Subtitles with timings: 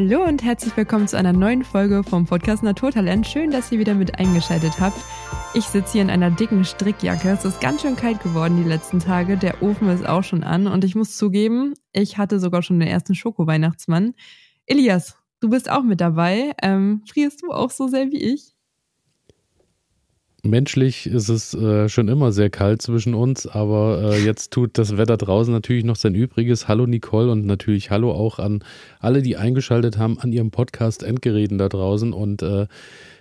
[0.00, 3.26] Hallo und herzlich willkommen zu einer neuen Folge vom Podcast Naturtalent.
[3.26, 4.96] Schön, dass ihr wieder mit eingeschaltet habt.
[5.54, 7.30] Ich sitze hier in einer dicken Strickjacke.
[7.30, 9.36] Es ist ganz schön kalt geworden die letzten Tage.
[9.36, 12.88] Der Ofen ist auch schon an und ich muss zugeben, ich hatte sogar schon den
[12.88, 14.14] ersten Schoko-Weihnachtsmann.
[14.66, 16.52] Elias, du bist auch mit dabei.
[16.62, 18.54] Ähm, frierst du auch so sehr wie ich?
[20.48, 24.96] Menschlich ist es äh, schon immer sehr kalt zwischen uns, aber äh, jetzt tut das
[24.96, 26.68] Wetter draußen natürlich noch sein Übriges.
[26.68, 28.64] Hallo Nicole und natürlich Hallo auch an
[28.98, 32.14] alle, die eingeschaltet haben an ihrem Podcast Endgeräten da draußen.
[32.14, 32.66] Und äh,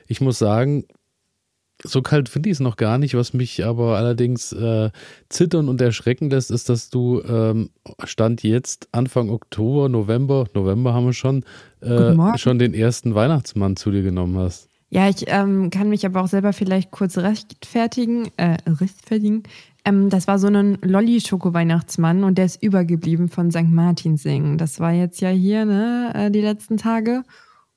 [0.08, 0.86] ich muss sagen,
[1.84, 3.14] so kalt finde ich es noch gar nicht.
[3.14, 4.90] Was mich aber allerdings äh,
[5.28, 7.72] zittern und erschrecken lässt, ist, dass du ähm,
[8.06, 11.44] Stand jetzt Anfang Oktober, November, November haben wir schon,
[11.82, 14.67] äh, schon den ersten Weihnachtsmann zu dir genommen hast.
[14.90, 18.30] Ja, ich ähm, kann mich aber auch selber vielleicht kurz rechtfertigen.
[18.38, 19.44] Äh, rechtfertigen.
[19.84, 23.70] Ähm, das war so ein Lolli-Schoko-Weihnachtsmann und der ist übergeblieben von St.
[23.70, 24.58] Martinsingen.
[24.58, 27.24] Das war jetzt ja hier, ne, äh, die letzten Tage.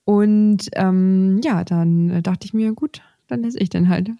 [0.05, 4.11] Und ähm, ja, dann dachte ich mir, gut, dann esse ich den halt.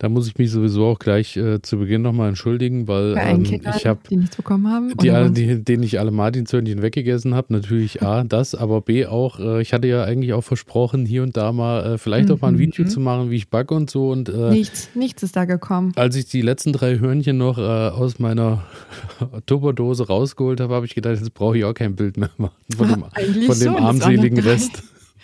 [0.00, 3.84] Da muss ich mich sowieso auch gleich äh, zu Beginn nochmal entschuldigen, weil ähm, ich
[3.84, 7.52] habe die nichts bekommen haben, die, alle, die, denen ich alle Martinshörnchen weggegessen habe.
[7.52, 9.40] Natürlich A, das, aber B auch.
[9.40, 12.34] Äh, ich hatte ja eigentlich auch versprochen, hier und da mal äh, vielleicht mhm.
[12.36, 12.90] auch mal ein Video mhm.
[12.90, 14.10] zu machen, wie ich backe und so.
[14.10, 15.92] Und äh, nichts, nichts ist da gekommen.
[15.96, 18.62] Als ich die letzten drei Hörnchen noch äh, aus meiner
[19.46, 22.88] Tupperdose rausgeholt habe, habe ich gedacht, jetzt brauche ich auch kein Bild mehr machen von
[22.88, 24.80] dem, von dem armseligen Rest.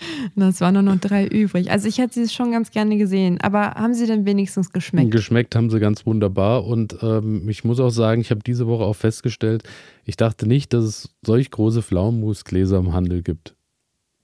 [0.36, 1.70] Das waren nur noch drei übrig.
[1.70, 3.41] Also ich hätte sie schon ganz gerne gesehen.
[3.41, 5.10] Aber haben sie denn wenigstens geschmeckt?
[5.10, 6.64] Geschmeckt haben sie ganz wunderbar.
[6.64, 9.62] Und ähm, ich muss auch sagen, ich habe diese Woche auch festgestellt,
[10.05, 13.55] ich dachte nicht, dass es solch große Pflaumenmusgläser im Handel gibt.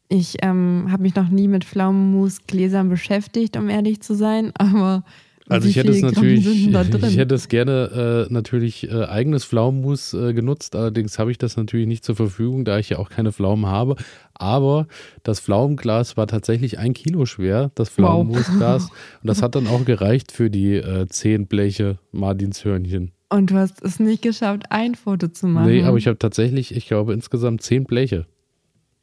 [0.08, 4.52] Ich ähm, habe mich noch nie mit Pflaumenmusgläsern beschäftigt, um ehrlich zu sein.
[4.58, 5.04] Aber
[5.50, 10.32] also ich hätte es natürlich, ich hätte es gerne äh, natürlich äh, eigenes Pflaumenmus äh,
[10.32, 13.66] genutzt, allerdings habe ich das natürlich nicht zur Verfügung, da ich ja auch keine Pflaumen
[13.66, 13.96] habe.
[14.34, 14.86] Aber
[15.22, 18.84] das Pflaumenglas war tatsächlich ein Kilo schwer, das Pflaumenmusglas.
[18.84, 19.20] Wow.
[19.22, 23.12] Und das hat dann auch gereicht für die äh, zehn Bleche Martinshörnchen.
[23.28, 25.70] Und du hast es nicht geschafft, ein Foto zu machen.
[25.70, 28.26] Nee, aber ich habe tatsächlich, ich glaube, insgesamt zehn Bleche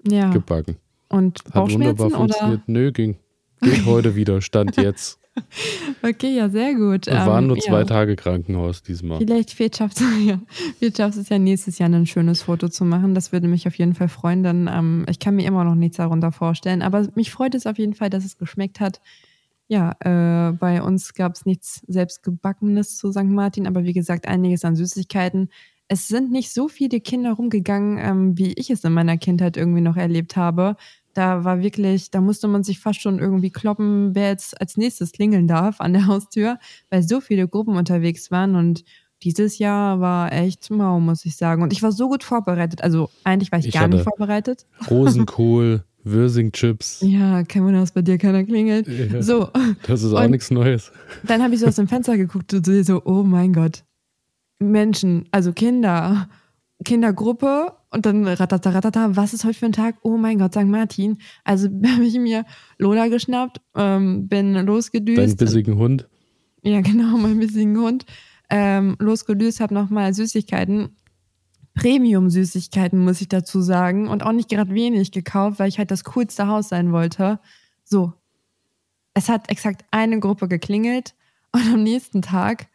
[0.05, 0.31] ja.
[0.31, 0.77] gebacken.
[1.09, 2.61] Und Bauchschmerzen hat wunderbar funktioniert.
[2.63, 2.71] Oder?
[2.71, 3.17] Nö, ging.
[3.61, 5.19] Geht heute wieder, stand jetzt.
[6.03, 7.07] Okay, ja, sehr gut.
[7.07, 7.85] Wir waren ähm, nur zwei ja.
[7.85, 9.19] Tage Krankenhaus diesmal.
[9.19, 13.15] Vielleicht schaffst ja, es ja nächstes Jahr ein schönes Foto zu machen.
[13.15, 14.43] Das würde mich auf jeden Fall freuen.
[14.43, 16.81] Dann, ähm, ich kann mir immer noch nichts darunter vorstellen.
[16.81, 19.01] Aber mich freut es auf jeden Fall, dass es geschmeckt hat.
[19.67, 23.25] Ja, äh, bei uns gab es nichts selbstgebackenes zu St.
[23.25, 25.49] Martin, aber wie gesagt, einiges an Süßigkeiten.
[25.89, 29.81] Es sind nicht so viele Kinder rumgegangen, ähm, wie ich es in meiner Kindheit irgendwie
[29.81, 30.77] noch erlebt habe.
[31.17, 35.11] Da war wirklich, da musste man sich fast schon irgendwie kloppen, wer jetzt als nächstes
[35.11, 36.59] klingeln darf an der Haustür,
[36.91, 38.83] weil so viele Gruppen unterwegs waren und
[39.23, 41.63] dieses Jahr war echt mau, muss ich sagen.
[41.63, 42.83] Und ich war so gut vorbereitet.
[42.83, 44.67] Also eigentlich war ich, ich gar nicht vorbereitet.
[44.91, 47.01] Rosenkohl, Würsing-Chips.
[47.01, 48.87] Ja, kein Wunder, dass bei dir keiner klingelt.
[48.87, 49.49] Ja, so.
[49.87, 50.91] Das ist auch und nichts Neues.
[51.23, 53.83] Dann habe ich so aus dem Fenster geguckt und so, oh mein Gott.
[54.59, 56.29] Menschen, also Kinder,
[56.83, 59.95] Kindergruppe und dann ratata, ratata, was ist heute für ein Tag?
[60.03, 60.65] Oh mein Gott, St.
[60.65, 61.17] Martin.
[61.43, 62.45] Also habe ich mir
[62.77, 65.17] Lola geschnappt, ähm, bin losgedüst.
[65.17, 66.07] Deinen bissigen Hund.
[66.61, 68.05] Ja, genau, mein bissigen Hund.
[68.49, 70.95] Ähm, losgedüst, habe nochmal Süßigkeiten,
[71.75, 74.07] Premium-Süßigkeiten, muss ich dazu sagen.
[74.07, 77.39] Und auch nicht gerade wenig gekauft, weil ich halt das coolste Haus sein wollte.
[77.83, 78.13] So.
[79.13, 81.15] Es hat exakt eine Gruppe geklingelt
[81.51, 82.67] und am nächsten Tag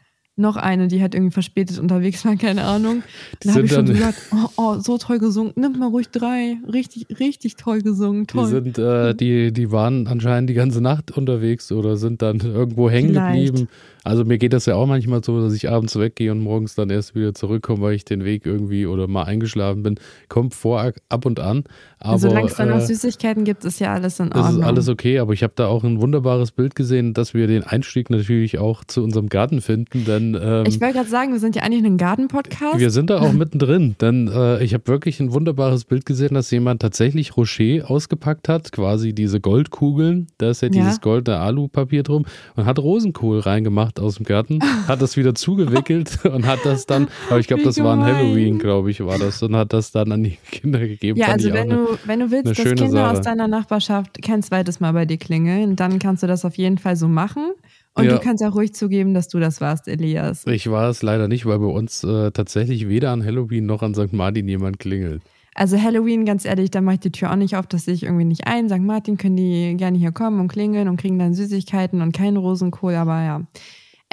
[0.43, 3.03] noch eine, die halt irgendwie verspätet unterwegs war, keine Ahnung.
[3.41, 6.59] Dann habe ich schon gesagt, oh, oh, so toll gesungen, nimm mal ruhig drei.
[6.71, 8.45] Richtig, richtig toll gesungen, toll.
[8.45, 12.91] Die, sind, äh, die, die waren anscheinend die ganze Nacht unterwegs oder sind dann irgendwo
[12.91, 13.69] hängen geblieben.
[14.05, 16.91] Also mir geht das ja auch manchmal so, dass ich abends weggehe und morgens dann
[16.91, 19.95] erst wieder zurückkomme, weil ich den Weg irgendwie oder mal eingeschlafen bin.
[20.29, 21.65] Kommt vor ab und an.
[21.99, 24.43] Aber, Solange es dann noch äh, Süßigkeiten gibt, ist ja alles in Ordnung.
[24.43, 27.47] Das ist alles okay, aber ich habe da auch ein wunderbares Bild gesehen, dass wir
[27.47, 31.39] den Einstieg natürlich auch zu unserem Garten finden, denn ähm, Ich wollte gerade sagen, wir
[31.39, 32.81] sind ja eigentlich ein Garten-Podcast.
[32.81, 36.51] Wir sind da auch mittendrin, denn äh, ich habe wirklich ein wunderbares Bild gesehen, dass
[36.51, 40.73] jemand tatsächlich Rocher ausgepackt hat, quasi diese Goldkugeln, da ist ja, ja.
[40.73, 45.35] dieses goldene Alupapier drum und hat Rosenkohl reingemacht gemacht aus dem Garten, hat das wieder
[45.35, 49.19] zugewickelt und hat das dann, aber ich glaube, das war ein Halloween, glaube ich, war
[49.19, 51.19] das, und hat das dann an die Kinder gegeben.
[51.19, 53.11] Ja, also wenn du, wenn du willst, dass Kinder Sache.
[53.11, 56.79] aus deiner Nachbarschaft kein zweites Mal bei dir klingeln, dann kannst du das auf jeden
[56.79, 57.53] Fall so machen.
[57.95, 58.13] Und ja.
[58.13, 60.47] du kannst auch ruhig zugeben, dass du das warst, Elias.
[60.47, 63.95] Ich war es leider nicht, weil bei uns äh, tatsächlich weder an Halloween noch an
[63.95, 64.15] St.
[64.15, 65.21] Martin jemand klingelt.
[65.55, 68.05] Also Halloween, ganz ehrlich, da mache ich die Tür auch nicht auf, dass sehe ich
[68.05, 68.71] irgendwie nicht ein.
[68.71, 68.79] St.
[68.79, 72.95] Martin können die gerne hier kommen und klingeln und kriegen dann Süßigkeiten und keinen Rosenkohl,
[72.95, 73.43] aber ja.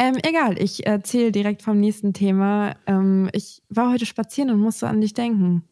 [0.01, 2.73] Ähm, egal, ich erzähle direkt vom nächsten Thema.
[2.87, 5.63] Ähm, ich war heute spazieren und musste an dich denken.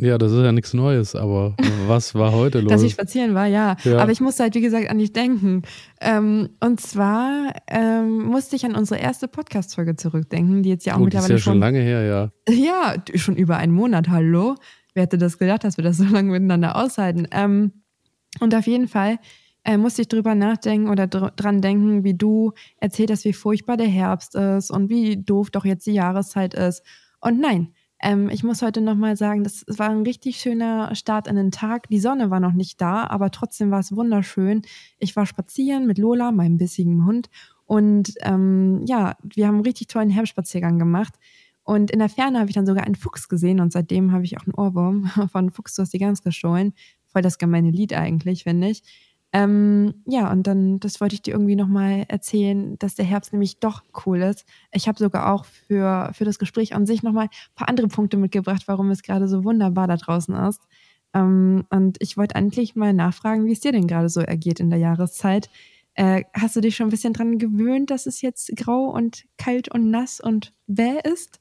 [0.00, 1.54] Ja, das ist ja nichts Neues, aber
[1.86, 2.72] was war heute los?
[2.72, 3.76] Dass ich spazieren war, ja.
[3.84, 3.98] ja.
[3.98, 5.62] Aber ich musste halt, wie gesagt, an dich denken.
[6.00, 10.98] Ähm, und zwar ähm, musste ich an unsere erste Podcast-Folge zurückdenken, die jetzt ja auch
[10.98, 12.32] oh, mittlerweile die ist ja schon, lange her, ja.
[12.52, 14.56] Ja, schon über einen Monat, hallo.
[14.94, 17.28] Wer hätte das gedacht, dass wir das so lange miteinander aushalten?
[17.30, 17.70] Ähm,
[18.40, 19.20] und auf jeden Fall
[19.64, 23.76] äh, musste ich drüber nachdenken oder dr dran denken, wie du erzählt hast, wie furchtbar
[23.76, 26.82] der Herbst ist und wie doof doch jetzt die Jahreszeit ist.
[27.20, 27.72] Und nein,
[28.02, 31.88] ähm, ich muss heute nochmal sagen, das war ein richtig schöner Start in den Tag.
[31.88, 34.62] Die Sonne war noch nicht da, aber trotzdem war es wunderschön.
[34.98, 37.30] Ich war spazieren mit Lola, meinem bissigen Hund.
[37.64, 41.14] Und ähm, ja, wir haben einen richtig tollen Herbstspaziergang gemacht.
[41.62, 44.36] Und in der Ferne habe ich dann sogar einen Fuchs gesehen und seitdem habe ich
[44.36, 46.74] auch einen Ohrwurm von Fuchs, du hast die ganz gestohlen.
[47.06, 48.82] Voll das gemeine Lied eigentlich, finde ich.
[49.34, 53.58] Ähm, ja, und dann, das wollte ich dir irgendwie nochmal erzählen, dass der Herbst nämlich
[53.60, 54.44] doch cool ist.
[54.72, 58.18] Ich habe sogar auch für, für das Gespräch an sich nochmal ein paar andere Punkte
[58.18, 60.60] mitgebracht, warum es gerade so wunderbar da draußen ist.
[61.14, 64.68] Ähm, und ich wollte eigentlich mal nachfragen, wie es dir denn gerade so ergeht in
[64.70, 65.48] der Jahreszeit.
[65.94, 69.68] Äh, hast du dich schon ein bisschen dran gewöhnt, dass es jetzt grau und kalt
[69.70, 71.40] und nass und bäh ist?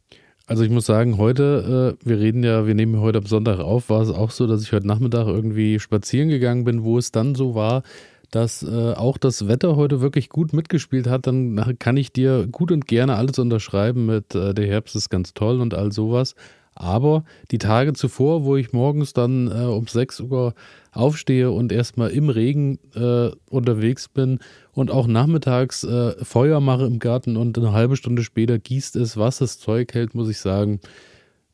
[0.52, 3.90] Also ich muss sagen, heute, äh, wir reden ja, wir nehmen heute am Sonntag auf,
[3.90, 7.36] war es auch so, dass ich heute Nachmittag irgendwie spazieren gegangen bin, wo es dann
[7.36, 7.84] so war,
[8.32, 12.74] dass äh, auch das Wetter heute wirklich gut mitgespielt hat, dann kann ich dir gut
[12.74, 16.36] und gerne alles unterschreiben mit äh, der Herbst ist ganz toll und all sowas.
[16.76, 20.54] Aber die Tage zuvor, wo ich morgens dann äh, um 6 Uhr
[20.92, 24.40] aufstehe und erstmal im Regen äh, unterwegs bin
[24.74, 29.18] und auch nachmittags äh, Feuer mache im Garten und eine halbe Stunde später gießt es,
[29.18, 30.80] was das Zeug hält, muss ich sagen.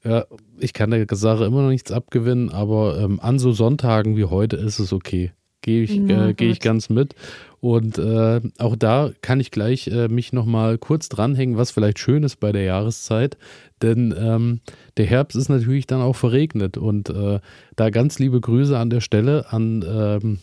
[0.04, 0.26] Ja,
[0.60, 4.56] ich kann der Sache immer noch nichts abgewinnen, aber ähm, an so Sonntagen wie heute
[4.56, 5.32] ist es okay.
[5.68, 7.14] Gehe ich, äh, geh ich ganz mit.
[7.60, 12.24] Und äh, auch da kann ich gleich äh, mich nochmal kurz dranhängen, was vielleicht schön
[12.24, 13.38] ist bei der Jahreszeit.
[13.82, 14.62] Denn ähm,
[14.96, 16.78] der Herbst ist natürlich dann auch verregnet.
[16.78, 17.42] Und äh,
[17.76, 20.40] da ganz liebe Grüße an der Stelle an ähm,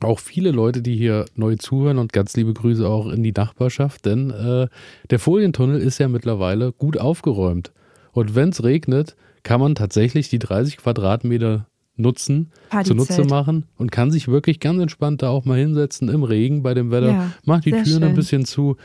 [0.00, 4.06] auch viele Leute, die hier neu zuhören und ganz liebe Grüße auch in die Nachbarschaft,
[4.06, 4.68] denn äh,
[5.10, 7.70] der Folientunnel ist ja mittlerweile gut aufgeräumt.
[8.12, 12.50] Und wenn es regnet, kann man tatsächlich die 30 Quadratmeter nutzen,
[12.84, 16.74] zunutze machen und kann sich wirklich ganz entspannt da auch mal hinsetzen im Regen bei
[16.74, 18.02] dem Wetter, ja, macht die Türen schön.
[18.04, 18.76] ein bisschen zu.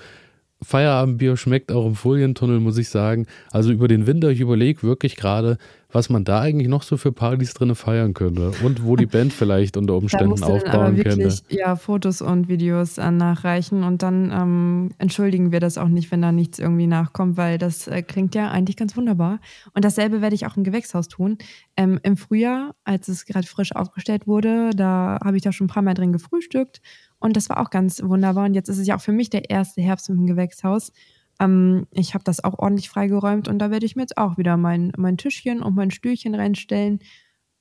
[0.61, 3.27] Feierabendbier schmeckt auch im Folientunnel, muss ich sagen.
[3.51, 5.57] Also über den Winter, ich überlege wirklich gerade,
[5.91, 9.33] was man da eigentlich noch so für Partys drin feiern könnte und wo die Band
[9.33, 11.33] vielleicht unter Umständen aufbauen könnte.
[11.49, 16.21] Ja, Fotos und Videos äh, nachreichen und dann ähm, entschuldigen wir das auch nicht, wenn
[16.21, 19.39] da nichts irgendwie nachkommt, weil das äh, klingt ja eigentlich ganz wunderbar.
[19.73, 21.37] Und dasselbe werde ich auch im Gewächshaus tun.
[21.77, 25.69] Ähm, Im Frühjahr, als es gerade frisch aufgestellt wurde, da habe ich da schon ein
[25.69, 26.81] paar Mal drin gefrühstückt
[27.19, 28.45] und das war auch ganz wunderbar.
[28.45, 30.91] Und jetzt ist es ja auch für mich der erste Herbst im Gewächshaus.
[31.39, 34.57] Ähm, ich habe das auch ordentlich freigeräumt und da werde ich mir jetzt auch wieder
[34.57, 36.99] mein, mein Tischchen und mein Stühlchen reinstellen.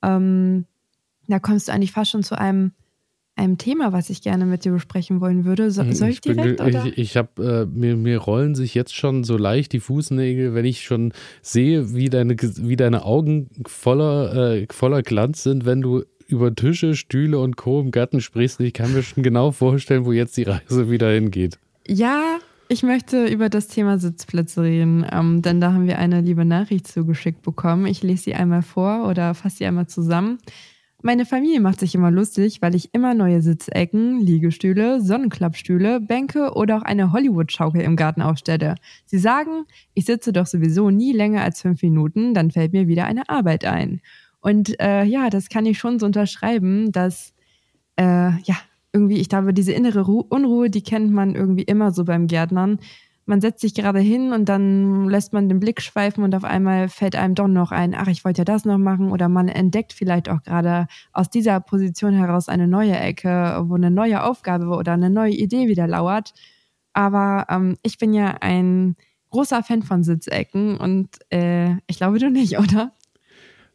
[0.01, 0.65] Ähm,
[1.27, 2.71] da kommst du eigentlich fast schon zu einem,
[3.35, 5.71] einem Thema, was ich gerne mit dir besprechen wollen würde.
[5.71, 6.57] So, soll ich, ich direkt?
[6.57, 6.85] Bin, oder?
[6.85, 10.65] Ich, ich habe äh, mir, mir rollen sich jetzt schon so leicht die Fußnägel, wenn
[10.65, 16.03] ich schon sehe, wie deine, wie deine Augen voller, äh, voller Glanz sind, wenn du
[16.31, 17.81] über Tische, Stühle und Co.
[17.81, 18.59] im Garten sprichst.
[18.59, 21.59] Ich kann mir schon genau vorstellen, wo jetzt die Reise wieder hingeht.
[21.87, 26.45] Ja, ich möchte über das Thema Sitzplätze reden, ähm, denn da haben wir eine liebe
[26.45, 27.87] Nachricht zugeschickt bekommen.
[27.87, 30.37] Ich lese sie einmal vor oder fasse sie einmal zusammen.
[31.01, 36.77] Meine Familie macht sich immer lustig, weil ich immer neue Sitzecken, Liegestühle, Sonnenklappstühle, Bänke oder
[36.77, 38.75] auch eine Hollywood-Schaukel im Garten aufstelle.
[39.05, 39.63] Sie sagen,
[39.93, 43.63] ich sitze doch sowieso nie länger als fünf Minuten, dann fällt mir wieder eine Arbeit
[43.63, 44.01] ein.
[44.41, 47.33] Und äh, ja, das kann ich schon so unterschreiben, dass
[47.97, 48.55] äh, ja,
[48.93, 52.79] irgendwie, ich glaube, diese innere Ru Unruhe, die kennt man irgendwie immer so beim Gärtnern.
[53.25, 56.89] Man setzt sich gerade hin und dann lässt man den Blick schweifen und auf einmal
[56.89, 59.11] fällt einem doch noch ein, ach, ich wollte ja das noch machen.
[59.11, 63.91] Oder man entdeckt vielleicht auch gerade aus dieser Position heraus eine neue Ecke, wo eine
[63.91, 66.33] neue Aufgabe oder eine neue Idee wieder lauert.
[66.93, 68.95] Aber ähm, ich bin ja ein
[69.29, 72.93] großer Fan von Sitzecken und äh, ich glaube du nicht, oder?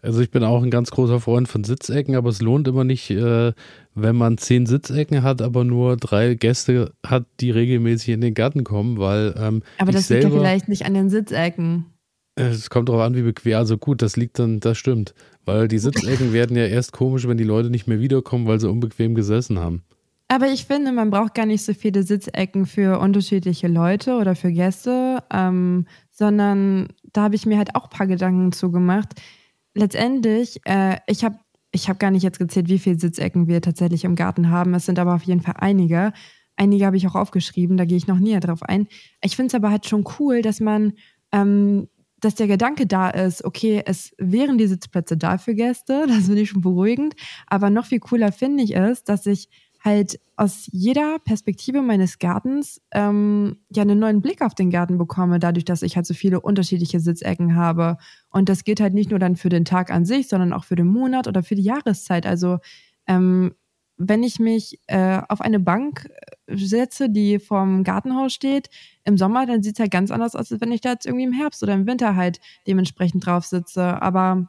[0.05, 3.11] Also ich bin auch ein ganz großer Freund von Sitzecken, aber es lohnt immer nicht,
[3.11, 3.53] äh,
[3.95, 8.65] wenn man zehn Sitzecken hat, aber nur drei Gäste hat, die regelmäßig in den Garten
[8.65, 11.87] kommen, weil ähm, Aber das selber, liegt ja vielleicht nicht an den Sitzecken.
[12.35, 13.57] Es kommt darauf an, wie bequem.
[13.57, 15.15] Also gut, das liegt dann, das stimmt.
[15.47, 18.69] Weil die Sitzecken werden ja erst komisch, wenn die Leute nicht mehr wiederkommen, weil sie
[18.69, 19.85] unbequem gesessen haben.
[20.29, 24.53] Aber ich finde, man braucht gar nicht so viele Sitzecken für unterschiedliche Leute oder für
[24.53, 29.15] Gäste, ähm, sondern da habe ich mir halt auch ein paar Gedanken zugemacht.
[29.15, 29.44] gemacht
[29.75, 31.38] letztendlich, äh, ich habe
[31.73, 34.75] ich hab gar nicht jetzt gezählt, wie viele Sitzecken wir tatsächlich im Garten haben.
[34.75, 36.12] Es sind aber auf jeden Fall einige.
[36.57, 38.87] Einige habe ich auch aufgeschrieben, da gehe ich noch näher drauf ein.
[39.23, 40.93] Ich finde es aber halt schon cool, dass man
[41.33, 41.88] ähm,
[42.25, 46.40] dass der Gedanke da ist, okay, es wären die Sitzplätze da für Gäste, das finde
[46.40, 47.14] ich schon beruhigend.
[47.47, 49.49] Aber noch viel cooler finde ich es, dass ich
[49.85, 55.38] halt aus jeder Perspektive meines Gartens ähm, ja einen neuen Blick auf den Garten bekomme,
[55.38, 57.99] dadurch, dass ich halt so viele unterschiedliche Sitzecken habe.
[58.31, 60.75] Und das geht halt nicht nur dann für den Tag an sich, sondern auch für
[60.75, 62.25] den Monat oder für die Jahreszeit.
[62.25, 62.59] Also
[63.07, 63.55] ähm,
[63.97, 66.09] wenn ich mich äh, auf eine Bank
[66.47, 68.71] äh, setze, die vorm Gartenhaus steht,
[69.05, 71.25] im Sommer, dann sieht es halt ganz anders aus, als wenn ich da jetzt irgendwie
[71.25, 74.00] im Herbst oder im Winter halt dementsprechend drauf sitze.
[74.03, 74.49] Aber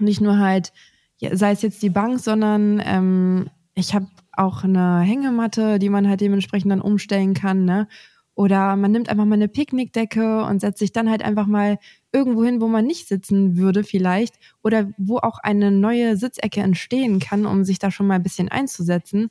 [0.00, 0.72] nicht nur halt,
[1.18, 4.08] ja, sei es jetzt die Bank, sondern ähm, ich habe
[4.38, 7.88] auch eine Hängematte, die man halt dementsprechend dann umstellen kann, ne?
[8.34, 11.78] Oder man nimmt einfach mal eine Picknickdecke und setzt sich dann halt einfach mal
[12.12, 14.34] irgendwo hin, wo man nicht sitzen würde vielleicht.
[14.62, 18.50] Oder wo auch eine neue Sitzecke entstehen kann, um sich da schon mal ein bisschen
[18.50, 19.30] einzusetzen.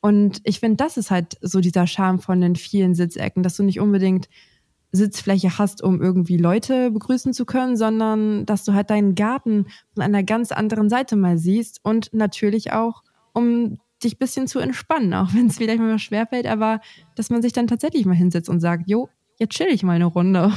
[0.00, 3.64] Und ich finde, das ist halt so dieser Charme von den vielen Sitzecken, dass du
[3.64, 4.28] nicht unbedingt
[4.92, 10.02] Sitzfläche hast, um irgendwie Leute begrüßen zu können, sondern dass du halt deinen Garten von
[10.04, 15.12] einer ganz anderen Seite mal siehst und natürlich auch, um dich ein bisschen zu entspannen,
[15.14, 16.80] auch wenn es vielleicht mal schwerfällt, aber
[17.14, 19.08] dass man sich dann tatsächlich mal hinsetzt und sagt, jo,
[19.38, 20.52] jetzt chill ich mal eine Runde.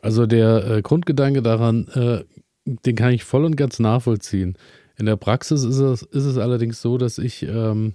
[0.00, 2.24] Also der äh, Grundgedanke daran, äh,
[2.64, 4.56] den kann ich voll und ganz nachvollziehen.
[4.98, 7.94] In der Praxis ist es, ist es allerdings so, dass ich, ähm,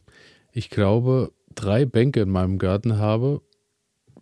[0.51, 3.41] ich glaube, drei Bänke in meinem Garten habe,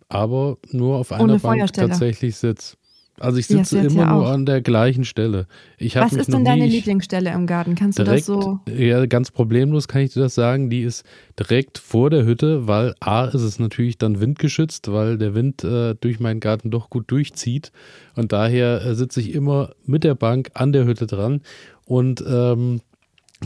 [0.08, 2.76] aber nur auf einer Bank tatsächlich sitze.
[3.20, 5.46] Also ich sitze ja, immer nur an der gleichen Stelle.
[5.76, 7.74] Ich Was ist denn deine Lieblingsstelle im Garten?
[7.74, 8.60] Kannst du direkt, das so?
[8.66, 10.70] Ja, ganz problemlos kann ich dir das sagen.
[10.70, 11.04] Die ist
[11.38, 15.94] direkt vor der Hütte, weil A ist es natürlich dann windgeschützt, weil der Wind äh,
[16.00, 17.72] durch meinen Garten doch gut durchzieht.
[18.16, 21.42] Und daher äh, sitze ich immer mit der Bank an der Hütte dran.
[21.84, 22.80] Und ähm,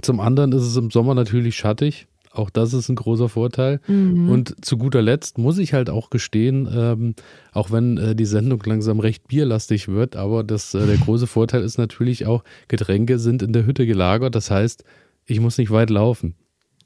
[0.03, 2.07] zum anderen ist es im Sommer natürlich schattig.
[2.35, 3.81] Auch das ist ein großer Vorteil.
[3.87, 4.29] Mhm.
[4.29, 7.15] Und zu guter Letzt muss ich halt auch gestehen, ähm,
[7.53, 11.63] auch wenn äh, die Sendung langsam recht bierlastig wird, aber das, äh, der große Vorteil
[11.63, 14.35] ist natürlich auch, Getränke sind in der Hütte gelagert.
[14.35, 14.85] Das heißt,
[15.27, 16.35] ich muss nicht weit laufen.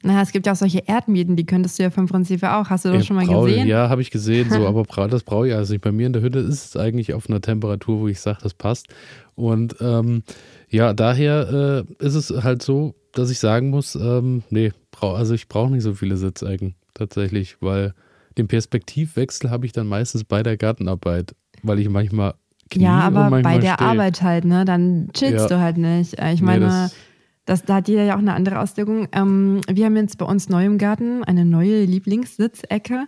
[0.01, 2.69] Na, es gibt ja auch solche Erdmieten, die könntest du ja vom Prinzip auch.
[2.69, 3.67] Hast du das ja, schon mal brau, gesehen?
[3.67, 5.81] Ja, habe ich gesehen, so, aber das brauche ich also nicht.
[5.81, 8.53] Bei mir in der Hütte ist es eigentlich auf einer Temperatur, wo ich sage, das
[8.53, 8.87] passt.
[9.35, 10.23] Und ähm,
[10.69, 15.33] ja, daher äh, ist es halt so, dass ich sagen muss, ähm, nee, brauch, also
[15.33, 17.93] ich brauche nicht so viele Sitzecken tatsächlich, weil
[18.37, 22.35] den Perspektivwechsel habe ich dann meistens bei der Gartenarbeit, weil ich manchmal
[22.69, 23.83] Knie ja, aber bei der steh.
[23.83, 24.63] Arbeit halt, ne?
[24.63, 25.57] Dann chillst ja.
[25.57, 26.19] du halt nicht.
[26.19, 26.95] Äh, ich meine, nee, das,
[27.45, 29.07] das, da hat jeder ja auch eine andere Auslegung.
[29.11, 33.07] Ähm, wir haben jetzt bei uns neu im Garten eine neue Lieblingssitzecke.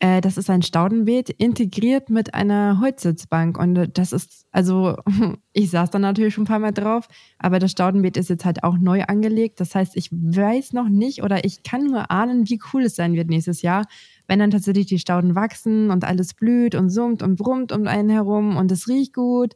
[0.00, 3.58] Äh, das ist ein Staudenbeet integriert mit einer Holzsitzbank.
[3.58, 4.96] Und das ist, also,
[5.52, 8.62] ich saß da natürlich schon ein paar Mal drauf, aber das Staudenbeet ist jetzt halt
[8.62, 9.60] auch neu angelegt.
[9.60, 13.14] Das heißt, ich weiß noch nicht oder ich kann nur ahnen, wie cool es sein
[13.14, 13.86] wird nächstes Jahr,
[14.28, 18.10] wenn dann tatsächlich die Stauden wachsen und alles blüht und summt und brummt um einen
[18.10, 19.54] herum und es riecht gut.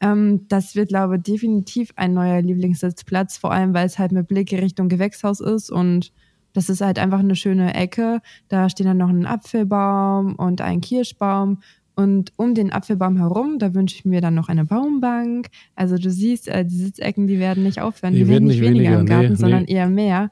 [0.00, 4.28] Ähm, das wird, glaube ich, definitiv ein neuer Lieblingssitzplatz, vor allem, weil es halt mit
[4.28, 6.12] Blick Richtung Gewächshaus ist und
[6.52, 8.20] das ist halt einfach eine schöne Ecke.
[8.48, 11.58] Da steht dann noch ein Apfelbaum und ein Kirschbaum.
[11.94, 15.48] Und um den Apfelbaum herum, da wünsche ich mir dann noch eine Baumbank.
[15.74, 18.14] Also du siehst, äh, die Sitzecken, die werden nicht aufhören.
[18.14, 19.72] Die, die werden nicht weniger, weniger im Garten, nee, sondern nee.
[19.72, 20.30] eher mehr.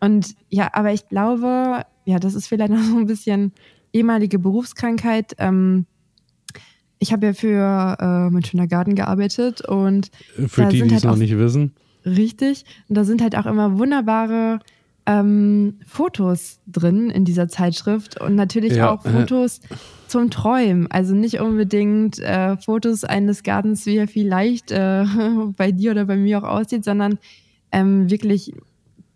[0.00, 3.52] Und ja, aber ich glaube, ja, das ist vielleicht noch so ein bisschen
[3.92, 5.34] ehemalige Berufskrankheit.
[5.38, 5.86] Ähm,
[6.98, 10.10] ich habe ja für äh, mein schöner Garten gearbeitet und
[10.46, 11.72] für die, die es halt noch nicht wissen.
[12.04, 12.64] Richtig.
[12.88, 14.60] Und da sind halt auch immer wunderbare
[15.08, 19.74] ähm, Fotos drin in dieser Zeitschrift und natürlich ja, auch Fotos äh.
[20.06, 20.86] zum Träumen.
[20.90, 25.06] Also nicht unbedingt äh, Fotos eines Gartens, wie er vielleicht äh,
[25.56, 27.18] bei dir oder bei mir auch aussieht, sondern
[27.72, 28.52] ähm, wirklich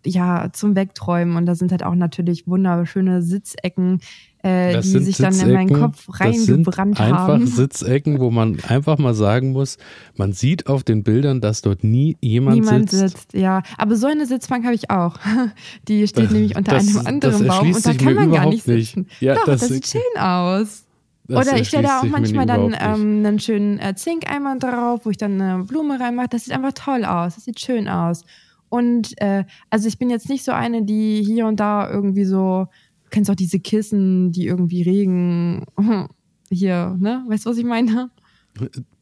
[0.07, 1.37] ja zum Wegträumen.
[1.37, 4.01] Und da sind halt auch natürlich wunderschöne Sitzecken,
[4.43, 7.43] äh, die sich dann in meinen Kopf reingebrannt das sind haben.
[7.43, 9.79] Einfach Sitzecken, wo man einfach mal sagen muss,
[10.17, 13.19] man sieht auf den Bildern, dass dort nie jemand Niemand sitzt.
[13.19, 13.35] sitzt.
[13.35, 15.19] Ja, aber so eine Sitzbank habe ich auch.
[15.89, 19.03] Die steht nämlich unter das, einem anderen Baum und da kann man gar nicht sitzen.
[19.03, 19.23] Nicht.
[19.23, 20.85] Ja, Doch, das, das sieht schön aus.
[21.29, 25.17] Oder ich stelle da auch manchmal dann ähm, einen schönen äh, Zinkeimer drauf, wo ich
[25.17, 26.29] dann eine Blume reinmache.
[26.29, 27.37] Das sieht einfach toll aus.
[27.37, 28.25] Das sieht schön aus.
[28.69, 32.67] Und äh, also ich bin jetzt nicht so eine, die hier und da irgendwie so
[33.13, 35.65] kennst auch diese Kissen, die irgendwie Regen
[36.51, 37.25] hier, ne?
[37.29, 38.11] Weißt du, was ich meine?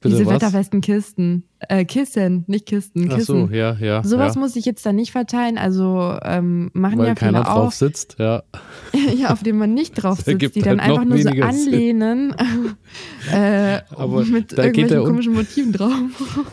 [0.00, 0.36] Bitte diese was?
[0.36, 1.44] wetterfesten Kisten.
[1.68, 3.44] Äh, Kissen, nicht Kisten, Kissen.
[3.44, 4.02] Ach so, ja, ja.
[4.02, 4.40] Sowas ja.
[4.40, 5.58] muss ich jetzt da nicht verteilen.
[5.58, 7.72] Also ähm, machen Weil ja viele keiner drauf auch.
[7.72, 8.42] sitzt, ja.
[9.14, 12.34] ja, auf dem man nicht drauf sitzt, die dann halt noch einfach nur so anlehnen
[13.30, 15.92] äh, Aber mit da geht irgendwelchen komischen Motiven drauf.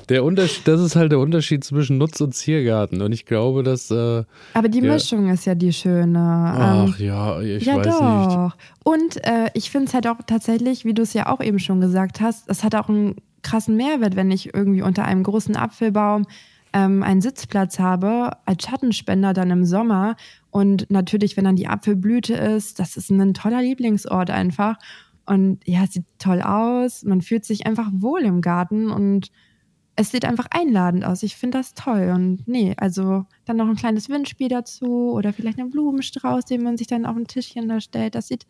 [0.09, 3.01] Der Unterschied, das ist halt der Unterschied zwischen Nutz- und Ziergarten.
[3.01, 4.81] Und ich glaube, dass, äh, Aber die.
[4.81, 6.17] Mischung ist ja die schöne.
[6.17, 7.97] Ähm, ach ja, ich ja, weiß nicht.
[7.97, 8.55] doch.
[8.83, 11.79] Und äh, ich finde es halt auch tatsächlich, wie du es ja auch eben schon
[11.79, 16.25] gesagt hast, es hat auch einen krassen Mehrwert, wenn ich irgendwie unter einem großen Apfelbaum
[16.73, 20.15] ähm, einen Sitzplatz habe, als Schattenspender dann im Sommer.
[20.51, 24.77] Und natürlich, wenn dann die Apfelblüte ist, das ist ein toller Lieblingsort einfach.
[25.25, 27.03] Und ja, es sieht toll aus.
[27.03, 29.31] Man fühlt sich einfach wohl im Garten und
[29.95, 31.23] es sieht einfach einladend aus.
[31.23, 32.11] Ich finde das toll.
[32.13, 36.77] Und nee, also dann noch ein kleines Windspiel dazu oder vielleicht einen Blumenstrauß, den man
[36.77, 38.15] sich dann auf ein Tischchen da stellt.
[38.15, 38.45] Das sieht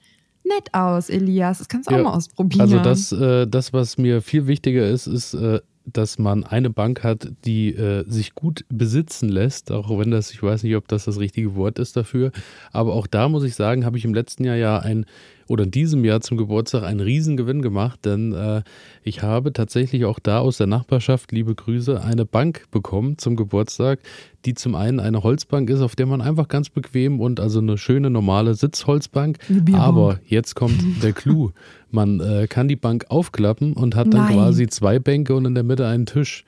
[0.48, 1.60] nett aus, Elias.
[1.60, 2.62] Das kannst du Ja, auch mal ausprobieren.
[2.62, 7.04] Also das, äh, das, was mir viel wichtiger ist, ist, äh, dass man eine Bank
[7.04, 11.06] hat, die äh, sich gut besitzen lässt, auch wenn das, ich weiß nicht, ob das
[11.06, 12.32] das richtige Wort ist dafür,
[12.74, 15.06] aber auch da muss ich sagen, habe ich im letzten Jahr ja ein
[15.48, 18.62] oder in diesem Jahr zum Geburtstag einen Riesengewinn gemacht, denn äh,
[19.04, 24.00] ich habe tatsächlich auch da aus der Nachbarschaft, liebe Grüße, eine Bank bekommen zum Geburtstag,
[24.46, 27.78] die zum einen eine Holzbank ist, auf der man einfach ganz bequem und also eine
[27.78, 29.38] schöne normale Sitzholzbank,
[29.74, 31.52] aber jetzt kommt der Clou.
[31.90, 34.34] Man äh, kann die Bank aufklappen und hat dann Nein.
[34.36, 36.44] quasi zwei Bänke und in der Mitte einen Tisch.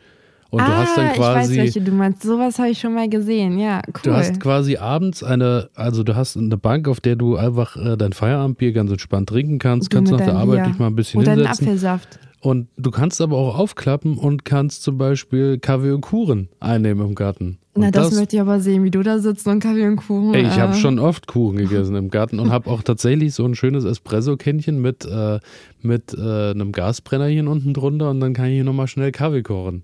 [0.51, 2.24] Und ah, du hast dann ich weiß, quasi, welche du meinst.
[2.24, 3.60] Sowas habe ich schon mal gesehen.
[3.60, 4.01] Ja, cool.
[4.03, 7.98] du hast quasi abends eine, also du hast eine Bank, auf der du einfach äh,
[7.98, 10.72] dein Feierabendbier ganz entspannt trinken kannst, Du kannst nach der Arbeit Bier.
[10.72, 11.68] dich mal ein bisschen Oder einen hinsetzen.
[11.68, 12.20] Apfelsaft.
[12.41, 17.15] Und du kannst aber auch aufklappen und kannst zum Beispiel Kaffee und Kuchen einnehmen im
[17.15, 17.60] Garten.
[17.74, 20.34] Und Na, das, möchte ich aber sehen, wie du da sitzt und Kaffee und Kuchen.
[20.34, 23.46] Ey, ich habe äh, schon oft Kuchen gegessen im Garten und habe auch tatsächlich so
[23.46, 25.39] ein schönes Espresso-Kännchen mit, äh,
[25.82, 29.84] mit äh, einem Gasbrennerchen unten drunter und dann kann ich hier nochmal schnell Kaffee kochen.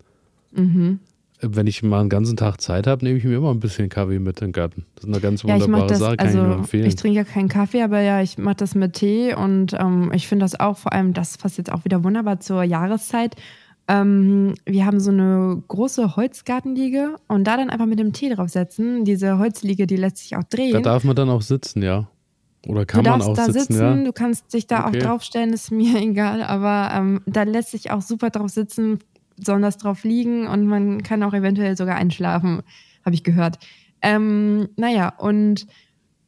[0.55, 0.99] Mhm.
[1.41, 4.19] Wenn ich mal einen ganzen Tag Zeit habe, nehme ich mir immer ein bisschen Kaffee
[4.19, 4.85] mit in den Garten.
[4.95, 6.85] Das ist eine ganz Ja, wunderbare mache das, Sache, kann ich nur also empfehlen.
[6.87, 10.27] ich trinke ja keinen Kaffee, aber ja, ich mache das mit Tee und ähm, ich
[10.29, 13.35] finde das auch vor allem, das passt jetzt auch wieder wunderbar zur Jahreszeit.
[13.87, 19.03] Ähm, wir haben so eine große Holzgartenliege und da dann einfach mit dem Tee draufsetzen.
[19.05, 20.73] Diese Holzliege, die lässt sich auch drehen.
[20.73, 22.07] da darf man dann auch sitzen, ja.
[22.67, 24.03] Oder kann du man darfst auch da sitzen, sitzen, ja.
[24.05, 24.99] du kannst dich da Okay.
[24.99, 28.99] auch draufstellen, ist mir egal, aber ähm, da lässt sich auch super drauf sitzen,
[29.37, 32.61] besonders drauf liegen und man kann auch eventuell sogar einschlafen,
[33.03, 33.57] habe ich gehört.
[34.01, 35.67] Ähm, naja, und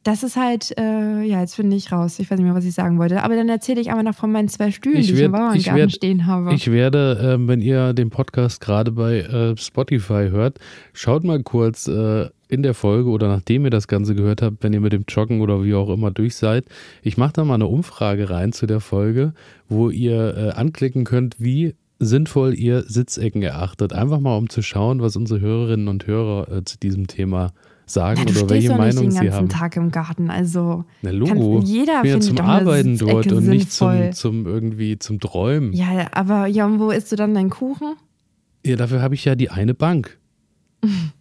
[0.04, 2.18] das ist halt, äh, ja, jetzt finde ich raus.
[2.18, 3.22] Ich weiß nicht mehr, was ich sagen wollte.
[3.22, 5.40] Aber dann erzähle ich einfach noch von meinen zwei Stühlen, Ich die ich im werd-
[5.42, 6.54] Bauerngarten werd- stehen habe.
[6.54, 10.60] Ich werde, ähm, wenn ihr den Podcast gerade bei äh, Spotify hört,
[10.94, 14.72] schaut mal kurz äh, in der Folge oder nachdem ihr das Ganze gehört habt, wenn
[14.72, 16.64] ihr mit dem Joggen oder wie auch immer durch seid.
[17.02, 19.34] Ich mache da mal eine Umfrage rein zu der Folge,
[19.68, 23.92] wo ihr äh, anklicken könnt, wie sinnvoll ihr Sitzecken erachtet.
[23.92, 27.52] Einfach mal, um zu schauen, was unsere Hörerinnen und Hörer äh, zu diesem Thema
[27.86, 29.48] sagen ja, oder welche doch nicht Meinung den sie ganzen haben.
[29.48, 31.60] Tag im Garten, also Na, kann, Logo.
[31.64, 35.72] jeder Ich bin ja zum Arbeiten dort und nicht zum, zum irgendwie zum Träumen.
[35.72, 37.94] Ja, aber ja, und wo isst du dann deinen Kuchen?
[38.64, 40.18] Ja, dafür habe ich ja die eine Bank.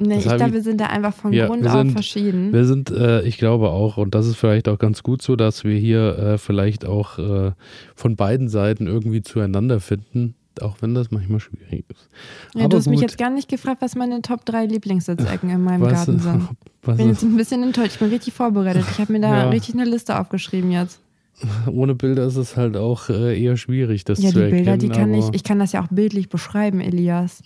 [0.00, 2.52] Nee, Das ich glaube, wir sind da einfach von Ja, Grund auf sind- verschieden.
[2.52, 5.64] Wir sind, äh, ich glaube auch, und das ist vielleicht auch ganz gut so, dass
[5.64, 7.50] wir hier äh, vielleicht auch äh,
[7.96, 12.08] von beiden Seiten irgendwie zueinander finden, auch wenn das manchmal schwierig ist.
[12.54, 13.10] Ja, Aber du hast mich gut.
[13.10, 16.48] jetzt gar nicht gefragt, was meine Top 3 Lieblingssitzecken in meinem Was, Garten sind.
[16.90, 17.94] Ich bin jetzt ein bisschen enttäuscht.
[17.94, 18.84] Ich bin richtig vorbereitet.
[18.92, 19.48] Ich habe mir da Ja.
[19.50, 21.00] richtig eine Liste aufgeschrieben jetzt.
[21.70, 24.64] ohne Bilder ist es halt auch äh, eher schwierig, das ja, zu die erkennen.
[24.64, 25.26] Bilder, die kann ich.
[25.32, 27.42] Ich kann das ja auch bildlich beschreiben, Elias.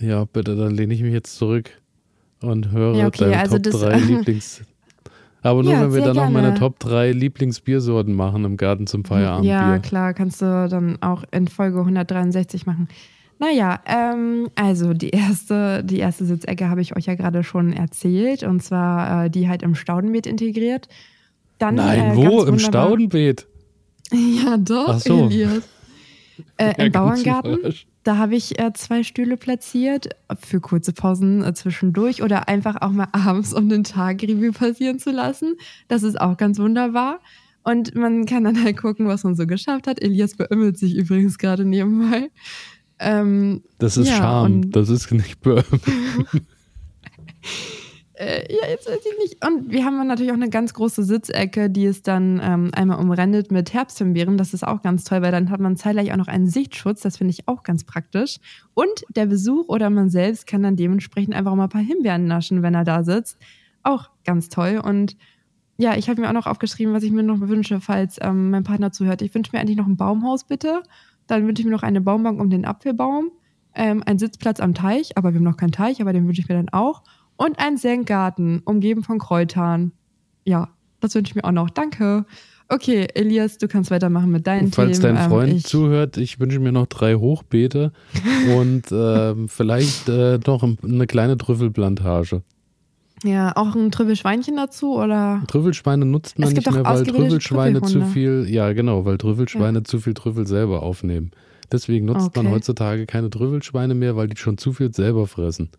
[0.00, 1.70] Ja, bitte, dann lehne ich mich jetzt zurück
[2.42, 4.62] und höre Ja, okay, deine also Top das- 3 Lieblings...
[5.42, 6.54] Aber nur, Ja, wenn wir dann noch meine.
[6.54, 9.52] Top 3 Lieblingsbiersorten machen im Garten zum Feierabendbier.
[9.52, 12.88] Ja, klar, kannst du dann auch in Folge 163 machen.
[13.38, 18.42] Naja, ähm, also die erste, die erste Sitzecke habe ich euch ja gerade schon erzählt
[18.42, 20.88] und zwar äh, die halt im Staudenbeet integriert.
[21.58, 22.42] Dann, Nein, äh, wo?
[22.44, 23.46] Im Staudenbeet?
[24.12, 25.26] Ja, doch, Ach so.
[25.26, 25.62] Elias.
[26.56, 27.88] Äh, Ja, Im ganz Bauerngarten, überrascht.
[28.06, 32.92] Da habe ich äh, zwei Stühle platziert für kurze Pausen äh, zwischendurch oder einfach auch
[32.92, 35.56] mal abends, um den Tag Revue passieren zu lassen.
[35.88, 37.20] Das ist auch ganz wunderbar.
[37.64, 40.00] Und man kann dann halt gucken, was man so geschafft hat.
[40.00, 42.30] Elias beömmelt sich übrigens gerade nebenbei.
[43.00, 45.64] Ähm, Das ist Ja, Charme, das ist nicht Böhm.
[48.18, 49.46] Äh, ja, jetzt weiß ich nicht.
[49.46, 53.52] Und wir haben natürlich auch eine ganz große Sitzecke, die ist dann ähm, einmal umrandet
[53.52, 54.38] mit Herbsthimbeeren.
[54.38, 57.02] Das ist auch ganz toll, weil dann hat man zeitgleich auch noch einen Sichtschutz.
[57.02, 58.38] Das finde ich auch ganz praktisch.
[58.72, 62.62] Und der Besuch oder man selbst kann dann dementsprechend einfach mal ein paar Himbeeren naschen,
[62.62, 63.36] wenn er da sitzt.
[63.82, 64.80] Auch ganz toll.
[64.82, 65.16] Und
[65.76, 68.64] ja, ich habe mir auch noch aufgeschrieben, was ich mir noch wünsche, falls ähm, mein
[68.64, 69.20] Partner zuhört.
[69.20, 70.82] Ich wünsche mir eigentlich noch ein Baumhaus, bitte.
[71.26, 73.30] Dann wünsche ich mir noch eine Baumbank um den Apfelbaum.
[73.76, 76.48] ähm, einen Sitzplatz am Teich, aber wir haben noch keinen Teich, aber den wünsche ich
[76.48, 77.02] mir dann auch.
[77.36, 79.92] Und einen Senkgarten, umgeben von Kräutern.
[80.44, 80.68] Ja,
[81.00, 81.70] das wünsche ich mir auch noch.
[81.70, 82.24] Danke.
[82.68, 85.14] Okay, Elias, du kannst weitermachen mit deinen Falls Themen.
[85.16, 87.92] dein Ähm, Freund ich, zuhört, ich wünsche mir noch drei Hochbeete
[88.56, 92.42] und ähm, vielleicht äh, noch eine kleine Trüffelplantage.
[93.22, 95.42] Ja, auch ein Trüffelschweinchen dazu oder?
[95.46, 100.14] Trüffelschweine nutzt man nicht mehr, weil Trüffelschweine zu viel, ja genau, weil Trüffelschweine zu viel
[100.14, 101.30] Trüffel selber aufnehmen.
[101.72, 102.54] Deswegen nutzt man Okay.
[102.54, 105.70] heutzutage keine Trüffelschweine mehr, weil die schon zu viel selber fressen.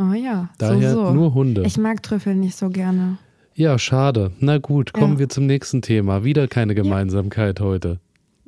[0.00, 1.12] Oh ja, Daher so, so.
[1.12, 1.62] nur Hunde.
[1.66, 3.18] Ich mag Trüffel nicht so gerne.
[3.54, 4.30] ja, schade.
[4.40, 5.18] Na gut, kommen Ja.
[5.18, 6.24] wir zum nächsten Thema.
[6.24, 7.98] Wieder keine Gemeinsamkeit heute.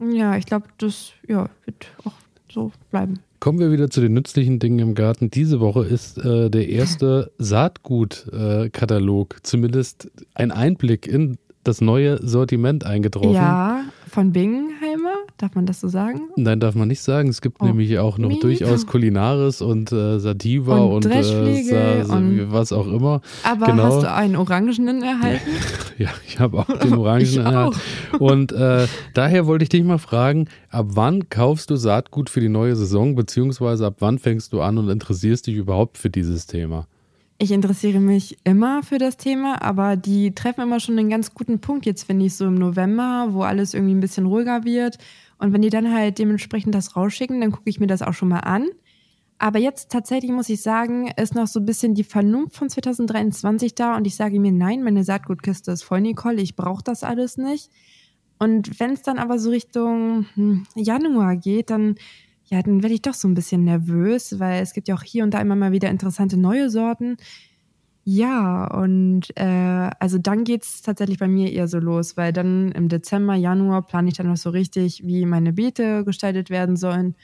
[0.00, 2.12] Ja, ich glaube, das ja, wird auch
[2.50, 3.18] so bleiben.
[3.40, 5.30] Kommen wir wieder zu den nützlichen Dingen im Garten.
[5.30, 13.32] Diese Woche ist äh, der erste Saatgut-Katalog, zumindest ein Einblick in das neue Sortiment eingetroffen.
[13.34, 16.22] Ja, von Bingenheimer, darf man das so sagen?
[16.36, 17.28] Nein, darf man nicht sagen.
[17.28, 17.64] Es gibt Oh.
[17.66, 18.40] nämlich auch noch Miep.
[18.42, 21.22] durchaus Kulinaris und äh, Sativa Und und, äh,
[22.02, 23.20] Sa- und- was auch immer.
[23.42, 23.84] Aber Genau.
[23.84, 25.48] hast du einen Orangenen erhalten?
[25.98, 27.20] Ja, ich habe auch den Orangen.
[27.22, 27.74] Ich auch.
[28.18, 32.48] Und äh, daher wollte ich dich mal fragen, ab wann kaufst du Saatgut für die
[32.48, 36.86] neue Saison, beziehungsweise ab wann fängst du an und interessierst dich überhaupt für dieses Thema?
[37.42, 41.58] Ich interessiere mich immer für das Thema, aber die treffen immer schon einen ganz guten
[41.58, 44.98] Punkt jetzt, finde ich, so im November, wo alles irgendwie ein bisschen ruhiger wird.
[45.38, 48.28] Und wenn die dann halt dementsprechend das rausschicken, dann gucke ich mir das auch schon
[48.28, 48.68] mal an.
[49.38, 53.74] Aber jetzt tatsächlich muss ich sagen, ist noch so ein bisschen die Vernunft von 2023
[53.74, 57.38] da und ich sage mir, nein, meine Saatgutkiste ist voll, Nicole, ich brauche das alles
[57.38, 57.72] nicht.
[58.38, 61.96] Und wenn es dann aber so Richtung hm, Januar geht, dann,
[62.52, 65.24] ja, dann werde ich doch so ein bisschen nervös, weil es gibt ja auch hier
[65.24, 67.16] und da immer mal wieder interessante neue Sorten.
[68.04, 72.90] Ja, und äh, also dann geht's tatsächlich bei mir eher so los, weil dann im
[72.90, 77.14] Dezember, Januar plane ich dann noch so richtig, wie meine Beete gestaltet werden sollen.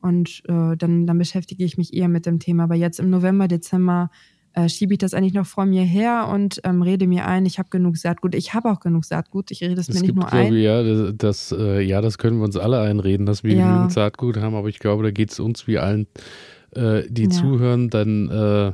[0.00, 2.62] Und äh, dann, dann beschäftige ich mich eher mit dem Thema.
[2.64, 4.10] Aber jetzt im November, Dezember
[4.54, 7.58] äh, schiebe ich das eigentlich noch vor mir her und ähm, rede mir ein, ich
[7.58, 8.34] habe genug Saatgut.
[8.34, 9.50] Ich habe auch genug Saatgut.
[9.50, 10.54] Ich rede es mir nicht nur glaube ein.
[10.54, 13.66] ja, das, das, äh, ja, das können wir uns alle einreden, dass wir Ja.
[13.66, 16.06] genügend Saatgut haben, aber ich glaube, da geht es uns wie allen,
[16.74, 17.30] äh, die Ja.
[17.30, 18.72] zuhören, dann äh,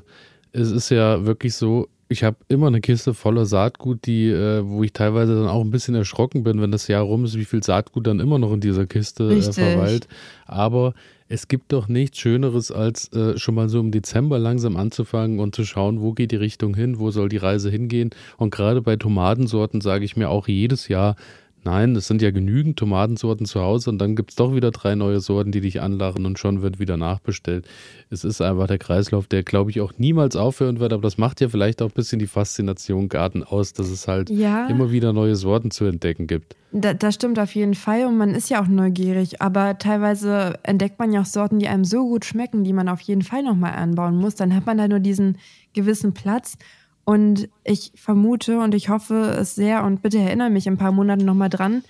[0.53, 4.85] es ist ja wirklich so, ich habe immer eine Kiste voller Saatgut, die, äh, wo
[4.85, 7.63] ich teilweise dann auch ein bisschen erschrocken bin, wenn das Jahr rum ist, wie viel
[7.63, 10.07] Saatgut dann immer noch in dieser Kiste äh, verweilt.
[10.47, 10.95] Aber
[11.29, 15.55] es gibt doch nichts Schöneres, als äh, schon mal so im Dezember langsam anzufangen und
[15.55, 18.11] zu schauen, wo geht die Richtung hin, wo soll die Reise hingehen.
[18.37, 21.17] Und gerade bei Tomatensorten sage ich mir auch jedes Jahr,
[21.65, 24.95] nein, es sind ja genügend Tomatensorten zu Hause und dann gibt es doch wieder drei
[24.95, 27.67] neue Sorten, die dich anlachen und schon wird wieder nachbestellt.
[28.11, 31.41] Es ist einfach der Kreislauf, der, glaube ich, auch niemals aufhören wird, aber das macht
[31.41, 34.67] ja vielleicht auch ein bisschen die Faszination Garten aus, dass es halt Ja.
[34.69, 36.57] immer wieder neue Sorten zu entdecken gibt.
[36.77, 40.99] Da, das stimmt auf jeden Fall und man ist ja auch neugierig, aber teilweise entdeckt
[40.99, 43.75] man ja auch Sorten, die einem so gut schmecken, die man auf jeden Fall nochmal
[43.75, 44.35] anbauen muss.
[44.35, 45.39] Dann hat man da nur diesen
[45.73, 46.57] gewissen Platz
[47.05, 50.93] und ich vermute und ich hoffe es sehr und bitte erinnere mich in ein paar
[50.93, 51.85] Monaten nochmal dran,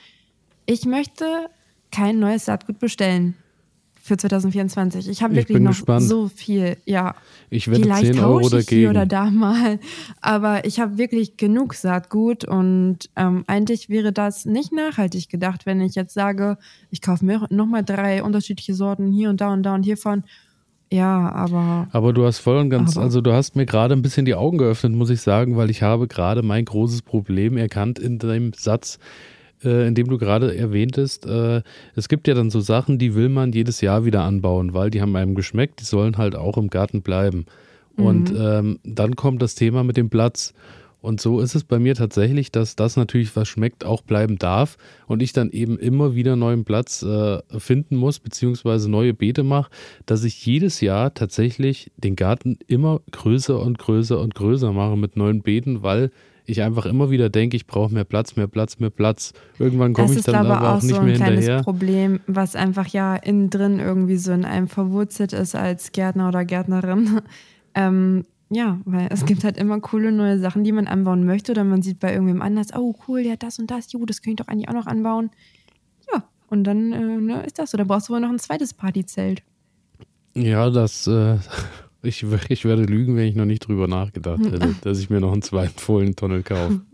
[0.67, 1.25] ich möchte
[1.91, 3.35] kein neues Saatgut bestellen
[4.05, 5.09] für 2024.
[5.09, 6.07] Ich habe Ich wirklich bin noch gespannt.
[6.07, 7.15] so viel, ja.
[7.49, 9.09] Ich wette Vielleicht 10 Euro ich hier oder dagegen.
[9.09, 9.79] da mal.
[10.21, 15.81] Aber ich habe wirklich genug Saatgut und ähm, eigentlich wäre das nicht nachhaltig gedacht, wenn
[15.81, 16.59] ich jetzt sage,
[16.91, 20.25] ich kaufe mir nochmal drei unterschiedliche Sorten hier und da und da und hiervon.
[20.95, 24.03] Ja, aber Aber du hast voll und ganz, Aber- also du hast mir gerade ein
[24.03, 27.99] bisschen die Augen geöffnet, muss ich sagen, weil ich habe gerade mein großes Problem erkannt
[27.99, 28.99] in dem Satz,
[29.65, 31.27] äh, in dem du gerade erwähntest.
[31.27, 31.63] Äh,
[31.97, 35.01] es gibt ja dann so Sachen, die will man jedes Jahr wieder anbauen, weil die
[35.03, 37.47] haben einem geschmeckt, die sollen halt auch im Garten bleiben.
[37.97, 40.53] Und ähm, dann kommt das Thema mit dem Platz.
[41.05, 44.79] Und so ist es bei mir tatsächlich, dass das natürlich, was schmeckt, auch bleiben darf
[45.07, 49.71] und ich dann eben immer wieder neuen Platz äh, finden muss, beziehungsweise neue Beete mache,
[50.07, 55.15] dass ich jedes Jahr tatsächlich den Garten immer größer und größer und größer mache mit
[55.15, 56.11] neuen Beeten, weil
[56.47, 59.35] ich einfach immer wieder denke, ich brauche mehr Platz, mehr Platz, mehr Platz.
[59.59, 61.41] Irgendwann komme das ich ist dann aber aber auch auch nicht so ein mehr kleines
[61.41, 61.63] hinterher.
[61.65, 66.47] Problem, was einfach ja innen drin irgendwie so in einem verwurzelt ist als Gärtner oder
[66.47, 67.21] Gärtnerin.
[67.75, 71.65] ähm, ja, weil es gibt halt immer coole neue Sachen, die man anbauen möchte oder
[71.65, 74.43] man sieht bei irgendwem anders, oh cool, der hat das und das, jo, das könnte
[74.43, 75.31] ich doch eigentlich auch noch anbauen.
[76.13, 77.79] Ja, und dann äh, ne, ist das so.
[77.79, 79.43] Da brauchst du wohl noch ein zweites Partyzelt.
[80.35, 81.39] Ja, das, äh,
[82.03, 85.33] ich, ich werde lügen, wenn ich noch nicht drüber nachgedacht hätte, dass ich mir noch
[85.33, 86.81] einen zweiten Folientunnel kaufe.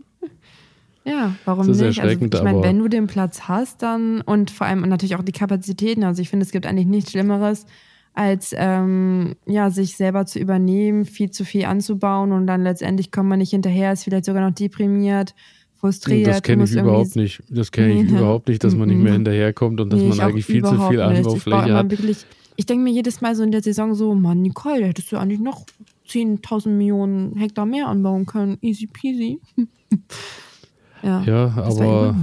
[1.03, 1.99] Ja, warum nicht?
[1.99, 5.31] Also, ich meine, wenn du den Platz hast, dann und vor allem natürlich auch die
[5.31, 6.03] Kapazitäten.
[6.03, 7.65] Also ich finde, es gibt eigentlich nichts Schlimmeres,
[8.13, 13.29] als ähm, ja, sich selber zu übernehmen, viel zu viel anzubauen und dann letztendlich kommt
[13.29, 15.33] man nicht hinterher, ist vielleicht sogar noch deprimiert,
[15.75, 16.27] frustriert.
[16.27, 17.41] Das kenne ich überhaupt nicht.
[17.49, 18.17] Das kenne ich ne?
[18.19, 19.17] überhaupt nicht, dass man nicht mehr Mhm.
[19.17, 21.89] hinterherkommt und dass Nee, man eigentlich viel zu viel Anbaufläche hat.
[21.89, 22.25] wirklich,
[22.57, 25.39] ich denke mir jedes Mal so in der Saison so, Mann, Nicole, hättest du eigentlich
[25.39, 25.65] noch
[26.09, 28.57] 10.000 Millionen Hektar mehr anbauen können.
[28.61, 29.39] Easy peasy.
[31.01, 32.15] ja, ja aber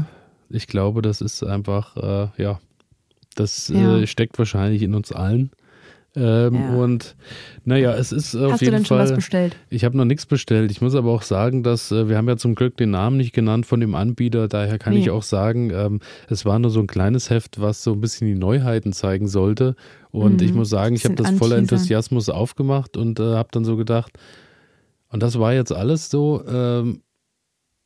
[0.50, 2.60] ich glaube, das ist einfach, äh, ja,
[3.34, 3.98] das ja.
[3.98, 5.50] Äh, steckt wahrscheinlich in uns allen.
[6.18, 6.74] Ähm, ja.
[6.74, 7.16] Und
[7.64, 8.98] naja, es ist auf Hast jeden du denn Fall.
[8.98, 9.56] Schon was bestellt?
[9.70, 10.70] Ich habe noch nichts bestellt.
[10.70, 13.32] Ich muss aber auch sagen, dass äh, wir haben ja zum Glück den Namen nicht
[13.32, 14.48] genannt von dem Anbieter.
[14.48, 15.00] Daher kann nee.
[15.00, 18.26] ich auch sagen, ähm, es war nur so ein kleines Heft, was so ein bisschen
[18.26, 19.76] die Neuheiten zeigen sollte.
[20.10, 20.46] Und mhm.
[20.46, 24.18] ich muss sagen, ich habe das voller Enthusiasmus aufgemacht und äh, habe dann so gedacht,
[25.10, 27.02] und das war jetzt alles so, ähm,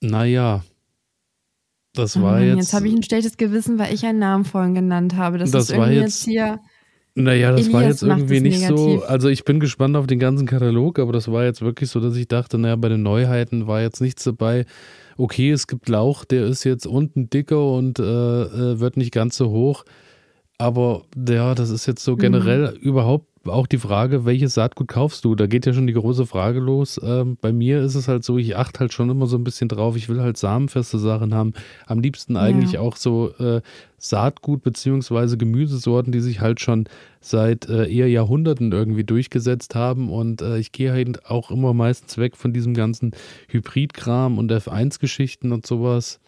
[0.00, 0.62] naja,
[1.94, 2.56] das war oh, jetzt.
[2.56, 5.38] Jetzt habe ich ein schlechtes Gewissen, weil ich einen Namen vorhin genannt habe.
[5.38, 6.60] Das, das ist war jetzt, jetzt hier.
[7.14, 9.00] Naja, das Elias war jetzt irgendwie nicht negativ.
[9.00, 9.04] so.
[9.04, 12.16] Also ich bin gespannt auf den ganzen Katalog, aber das war jetzt wirklich so, dass
[12.16, 14.64] ich dachte, naja, bei den Neuheiten war jetzt nichts dabei.
[15.18, 19.36] Okay, es gibt Lauch, der ist jetzt unten dicker und äh, äh wird nicht ganz
[19.36, 19.84] so hoch.
[20.56, 22.76] Aber ja, das ist jetzt so generell mhm.
[22.76, 25.34] überhaupt auch die Frage, welches Saatgut kaufst du?
[25.34, 27.00] Da geht ja schon die große Frage los.
[27.02, 29.68] Ähm, bei mir ist es halt so, ich achte halt schon immer so ein bisschen
[29.68, 29.96] drauf.
[29.96, 31.52] Ich will halt samenfeste Sachen haben.
[31.86, 32.80] Am liebsten eigentlich ja.
[32.80, 33.60] auch so äh,
[33.98, 36.88] Saatgut beziehungsweise Gemüsesorten, die sich halt schon
[37.20, 40.10] seit äh, eher Jahrhunderten irgendwie durchgesetzt haben.
[40.10, 43.12] Und äh, ich gehe halt auch immer meistens weg von diesem ganzen
[43.48, 46.20] Hybridkram und F1-Geschichten und sowas.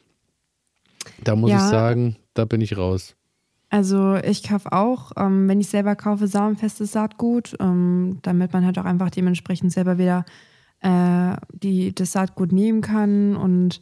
[1.22, 1.59] Da muss ja.
[1.59, 3.14] ich sagen, da bin ich raus.
[3.70, 8.79] Also ich kaufe auch, ähm, wenn ich selber kaufe, samenfestes Saatgut, ähm, damit man halt
[8.79, 10.24] auch einfach dementsprechend selber wieder
[10.81, 13.37] äh, die, das Saatgut nehmen kann.
[13.37, 13.81] Und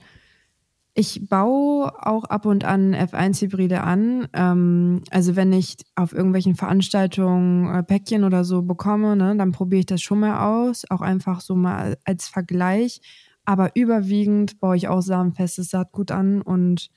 [0.94, 4.28] ich baue auch ab und an F1-Hybride an.
[4.34, 9.80] Ähm, also wenn ich auf irgendwelchen Veranstaltungen äh, Päckchen oder so bekomme, ne, dann probiere
[9.80, 13.00] ich das schon mal aus, auch einfach so mal als Vergleich.
[13.44, 16.90] Aber überwiegend baue ich auch samenfestes Saatgut an und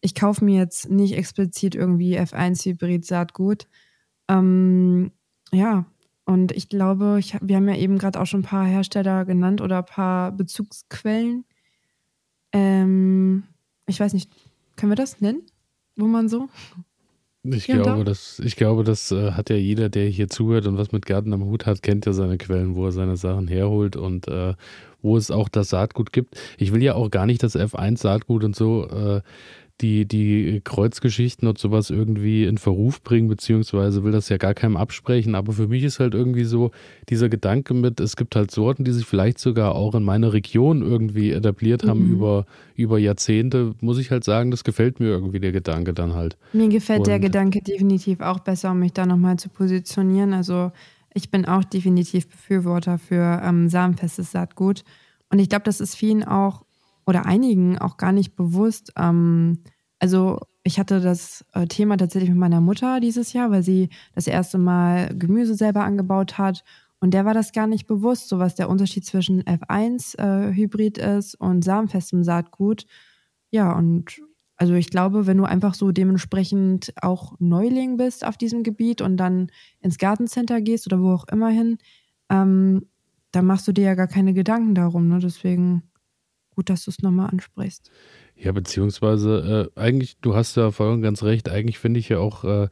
[0.00, 3.66] ich kaufe mir jetzt nicht explizit irgendwie F1-Hybrid-Saatgut.
[4.28, 5.10] Ähm,
[5.52, 5.86] ja,
[6.24, 9.60] und ich glaube, ich, wir haben ja eben gerade auch schon ein paar Hersteller genannt
[9.60, 11.44] oder ein paar Bezugsquellen.
[12.52, 13.44] Ähm,
[13.86, 14.30] ich weiß nicht,
[14.76, 15.42] können wir das nennen?
[15.96, 16.48] Wo man so?
[17.44, 20.92] Ich glaube, das, ich glaube, das äh, hat ja jeder, der hier zuhört und was
[20.92, 24.28] mit Garten am Hut hat, kennt ja seine Quellen, wo er seine Sachen herholt und
[24.28, 24.54] äh,
[25.00, 26.38] wo es auch das Saatgut gibt.
[26.58, 29.22] Ich will ja auch gar nicht das F1-Saatgut und so äh,
[29.80, 34.76] die, die Kreuzgeschichten und sowas irgendwie in Verruf bringen, beziehungsweise will das ja gar keinem
[34.76, 35.34] absprechen.
[35.34, 36.72] Aber für mich ist halt irgendwie so
[37.08, 40.82] dieser Gedanke mit, es gibt halt Sorten, die sich vielleicht sogar auch in meiner Region
[40.82, 42.14] irgendwie etabliert haben mhm.
[42.14, 46.36] über, über Jahrzehnte, muss ich halt sagen, das gefällt mir irgendwie der Gedanke dann halt.
[46.52, 50.32] Mir gefällt und der Gedanke definitiv auch besser, um mich da nochmal zu positionieren.
[50.34, 50.72] Also
[51.14, 54.82] ich bin auch definitiv Befürworter für ähm, samenfestes Saatgut.
[55.30, 56.64] Und ich glaube, das ist vielen auch
[57.08, 58.92] oder einigen auch gar nicht bewusst.
[58.96, 59.60] Ähm,
[59.98, 64.26] also ich hatte das äh, Thema tatsächlich mit meiner Mutter dieses Jahr, weil sie das
[64.26, 66.64] erste Mal Gemüse selber angebaut hat.
[67.00, 71.34] Und der war das gar nicht bewusst, so was der Unterschied zwischen F1-Hybrid äh, ist
[71.36, 72.84] und samenfestem Saatgut.
[73.50, 74.20] Ja, und
[74.56, 79.16] also ich glaube, wenn du einfach so dementsprechend auch Neuling bist auf diesem Gebiet und
[79.16, 81.78] dann ins Gartencenter gehst oder wo auch immer hin,
[82.28, 82.86] ähm,
[83.32, 85.08] dann machst du dir ja gar keine Gedanken darum.
[85.08, 85.20] Ne?
[85.20, 85.87] Deswegen
[86.58, 87.92] gut, dass du es nochmal ansprichst.
[88.34, 92.42] Ja, beziehungsweise äh, eigentlich, du hast ja voll ganz recht, eigentlich finde ich ja auch,
[92.42, 92.68] äh,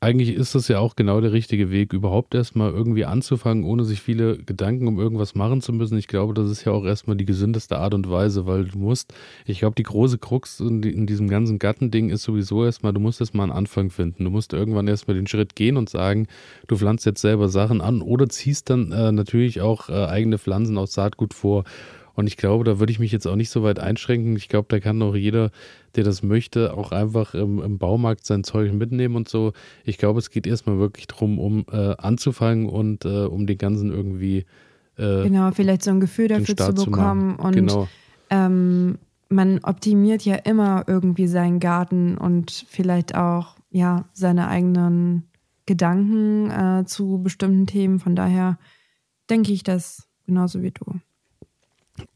[0.00, 4.02] eigentlich ist das ja auch genau der richtige Weg, überhaupt erstmal irgendwie anzufangen, ohne sich
[4.02, 5.96] viele Gedanken um irgendwas machen zu müssen.
[5.96, 9.14] Ich glaube, das ist ja auch erstmal die gesündeste Art und Weise, weil du musst,
[9.46, 13.20] ich glaube, die große Krux in, in diesem ganzen Gattending ist sowieso erstmal, du musst
[13.22, 14.24] erstmal einen Anfang finden.
[14.24, 16.26] Du musst irgendwann erstmal den Schritt gehen und sagen,
[16.66, 20.76] du pflanzt jetzt selber Sachen an oder ziehst dann äh, natürlich auch äh, eigene Pflanzen
[20.76, 21.64] aus Saatgut vor.
[22.16, 24.36] Und ich glaube, da würde ich mich jetzt auch nicht so weit einschränken.
[24.36, 25.50] Ich glaube, da kann auch jeder,
[25.94, 29.52] der das möchte, auch einfach im, im Baumarkt sein Zeug mitnehmen und so.
[29.84, 33.92] Ich glaube, es geht erstmal wirklich darum, um äh, anzufangen und äh, um den ganzen
[33.92, 34.46] irgendwie.
[34.96, 37.36] Äh, genau, vielleicht so ein Gefühl dafür zu bekommen.
[37.38, 37.88] Zu und genau.
[38.30, 38.98] ähm,
[39.28, 45.24] man optimiert ja immer irgendwie seinen Garten und vielleicht auch ja seine eigenen
[45.66, 47.98] Gedanken äh, zu bestimmten Themen.
[47.98, 48.58] Von daher
[49.28, 51.00] denke ich das genauso wie du.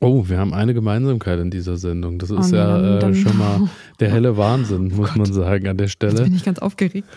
[0.01, 2.19] Oh, wir haben eine Gemeinsamkeit in dieser Sendung.
[2.19, 3.69] Das ist oh, ja äh, schon mal
[4.01, 6.13] der helle Wahnsinn, oh muss man sagen, an der Stelle.
[6.13, 7.09] Jetzt bin ich ganz aufgeregt.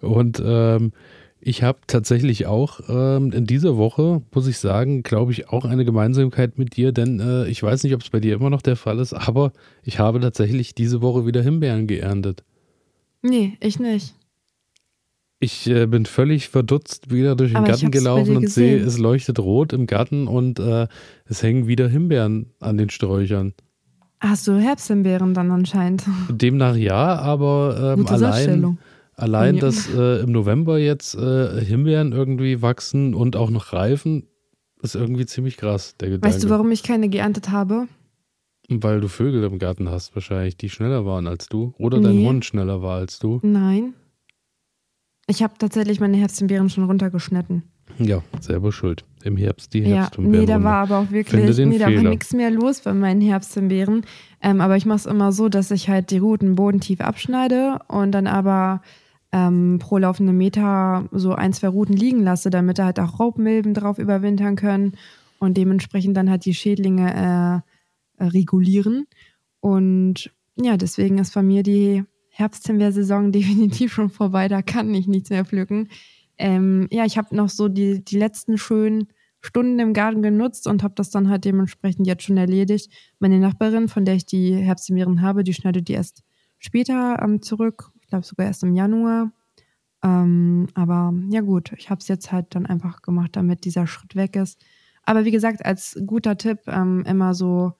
[0.00, 0.92] Und ähm,
[1.40, 5.84] ich habe tatsächlich auch ähm, in dieser Woche, muss ich sagen, glaube ich, auch eine
[5.84, 8.76] Gemeinsamkeit mit dir, denn äh, ich weiß nicht, ob es bei dir immer noch der
[8.76, 9.52] Fall ist, aber
[9.82, 12.44] ich habe tatsächlich diese Woche wieder Himbeeren geerntet.
[13.22, 14.14] Nee, ich nicht.
[15.42, 19.38] Ich äh, bin völlig verdutzt wieder durch den Aber Garten gelaufen und sehe, es leuchtet
[19.38, 20.86] rot im Garten und äh,
[21.24, 23.54] es hängen wieder Himbeeren an den Sträuchern.
[24.20, 26.04] Hast du Herbsthimbeeren dann anscheinend?
[26.28, 28.78] Demnach ja, aber ähm, allein,
[29.16, 29.60] Allein, Ja.
[29.62, 34.26] dass äh, im November jetzt äh, Himbeeren irgendwie wachsen und auch noch reifen,
[34.82, 36.34] ist irgendwie ziemlich krass, der Gedanke.
[36.34, 37.86] Weißt du, warum ich keine geerntet habe?
[38.68, 41.74] Weil du Vögel im Garten hast, wahrscheinlich, die schneller waren als du.
[41.78, 42.26] Oder dein Nee.
[42.26, 43.40] Hund schneller war als du.
[43.42, 43.94] Nein.
[45.30, 47.62] Ich habe tatsächlich meine Herbsthimbeeren schon runtergeschnitten.
[47.98, 49.04] Ja, selber schuld.
[49.22, 50.40] Im Herbst die Ja, Herbsthimbeeren.
[50.40, 52.10] nee, da war aber auch wirklich, nee, da war Fehler.
[52.10, 54.02] nichts mehr los bei meinen Herbsthimbeeren.
[54.42, 58.10] Ähm, aber ich mache es immer so, dass ich halt die Ruten bodentief abschneide und
[58.12, 58.82] dann aber
[59.32, 63.74] ähm, pro laufende Meter so ein, zwei Ruten liegen lasse, damit da halt auch Raubmilben
[63.74, 64.94] drauf überwintern können
[65.38, 67.62] und dementsprechend dann halt die Schädlinge
[68.18, 69.06] äh, äh, regulieren.
[69.60, 72.02] Und ja, deswegen ist bei mir die
[72.40, 75.88] Herbsthimbeersaison definitiv schon vorbei, da kann ich nichts mehr pflücken.
[76.38, 79.08] Ähm, ja, ich habe noch so die, die letzten schönen
[79.40, 82.90] Stunden im Garten genutzt und habe das dann halt dementsprechend jetzt schon erledigt.
[83.18, 86.22] Meine Nachbarin, von der ich die Herbsthimbeeren habe, die schneidet die erst
[86.58, 87.90] später ähm, zurück.
[88.00, 89.32] Ich glaube sogar erst im Januar.
[90.02, 94.14] Ähm, aber ja gut, ich habe es jetzt halt dann einfach gemacht, damit dieser Schritt
[94.14, 94.62] weg ist.
[95.02, 97.72] Aber wie gesagt, als guter Tipp ähm, immer so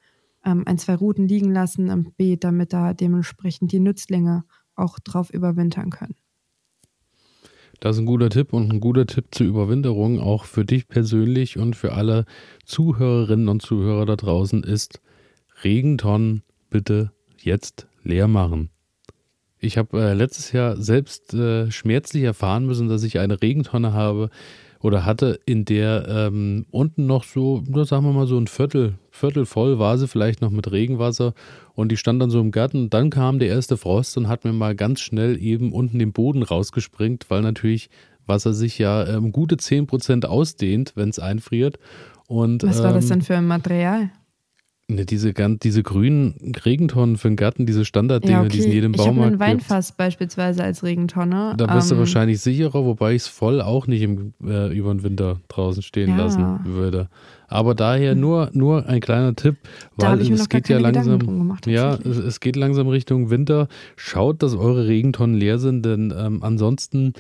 [0.44, 5.30] ähm, ein, zwei Routen liegen lassen im Beet, damit da dementsprechend die Nützlinge auch drauf
[5.30, 6.14] überwintern können.
[7.80, 11.56] Das ist ein guter Tipp und ein guter Tipp zur Überwinterung, auch für dich persönlich
[11.56, 12.26] und für alle
[12.66, 15.00] Zuhörerinnen und Zuhörer da draußen, ist
[15.64, 18.70] Regentonnen bitte jetzt leer machen.
[19.58, 24.30] Ich habe äh, letztes Jahr selbst äh, schmerzlich erfahren müssen, dass ich eine Regentonne habe
[24.82, 29.44] oder hatte, in der ähm, unten noch so, sagen wir mal so ein Viertel, Viertel
[29.44, 31.34] voll war sie vielleicht noch mit Regenwasser
[31.74, 32.84] und die stand dann so im Garten.
[32.84, 36.12] Und dann kam der erste Frost und hat mir mal ganz schnell eben unten den
[36.12, 37.90] Boden rausgesprengt, weil natürlich
[38.26, 41.78] Wasser sich ja ähm, gute 10% ausdehnt, wenn es einfriert.
[42.26, 44.10] Und, Was war das ähm, denn für ein Material?
[44.90, 48.74] Ne, diese, diese grünen Regentonnen für den Garten, diese Standarddinge, Ja, die es in okay.
[48.74, 49.40] jedem Ich habe Baumarkt einen.
[49.40, 51.54] Weinfass beispielsweise als Regentonne.
[51.56, 54.92] Da bist du Ähm, wahrscheinlich sicherer, wobei ich es voll auch nicht im, äh, über
[54.92, 56.16] den Winter draußen stehen Ja.
[56.16, 57.08] lassen würde.
[57.46, 59.56] Aber daher nur, nur ein kleiner Tipp,
[59.96, 61.18] weil es geht ja langsam.
[61.20, 61.66] gemacht.
[61.66, 63.68] Ja, es geht langsam Richtung Winter.
[63.96, 67.12] Schaut, dass eure Regentonnen leer sind, denn ähm, ansonsten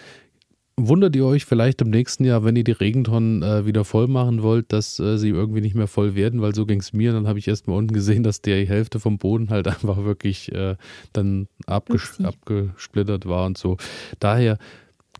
[0.88, 4.42] wundert ihr euch vielleicht im nächsten Jahr, wenn ihr die Regentonnen äh, wieder voll machen
[4.42, 7.12] wollt, dass äh, sie irgendwie nicht mehr voll werden, weil so ging es mir.
[7.12, 10.52] Dann habe ich erst mal unten gesehen, dass die Hälfte vom Boden halt einfach wirklich
[10.52, 10.76] äh,
[11.12, 12.24] dann abges Upsi.
[12.24, 13.76] abgesplittert war und so.
[14.18, 14.58] Daher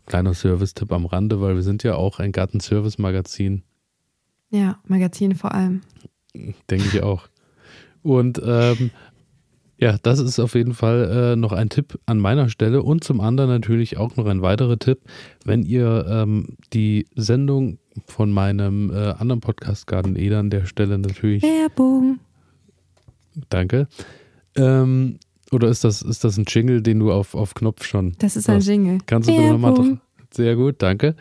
[0.05, 3.63] kleiner Service-Tipp am Rande, weil wir sind ja auch ein Garten-Service-Magazin.
[4.49, 5.81] ja, Magazin vor allem.
[6.33, 7.27] Denke ich auch.
[8.03, 8.91] Und ähm,
[9.81, 13.19] ja, das ist auf jeden Fall äh, noch ein Tipp an meiner Stelle und zum
[13.19, 14.99] anderen natürlich auch noch ein weiterer Tipp,
[15.43, 20.99] wenn ihr ähm, die Sendung von meinem äh, anderen Podcast Garden Eder an der Stelle
[20.99, 22.19] natürlich, Werbung.
[23.49, 23.87] danke.
[24.55, 25.17] Ähm,
[25.51, 28.49] oder ist das, ist das ein Jingle, den du auf, auf Knopf schon Das ist
[28.49, 28.67] ein hast?
[28.67, 28.99] Jingle.
[29.07, 29.99] Kannst du nochmal.
[30.33, 31.15] Sehr gut, danke.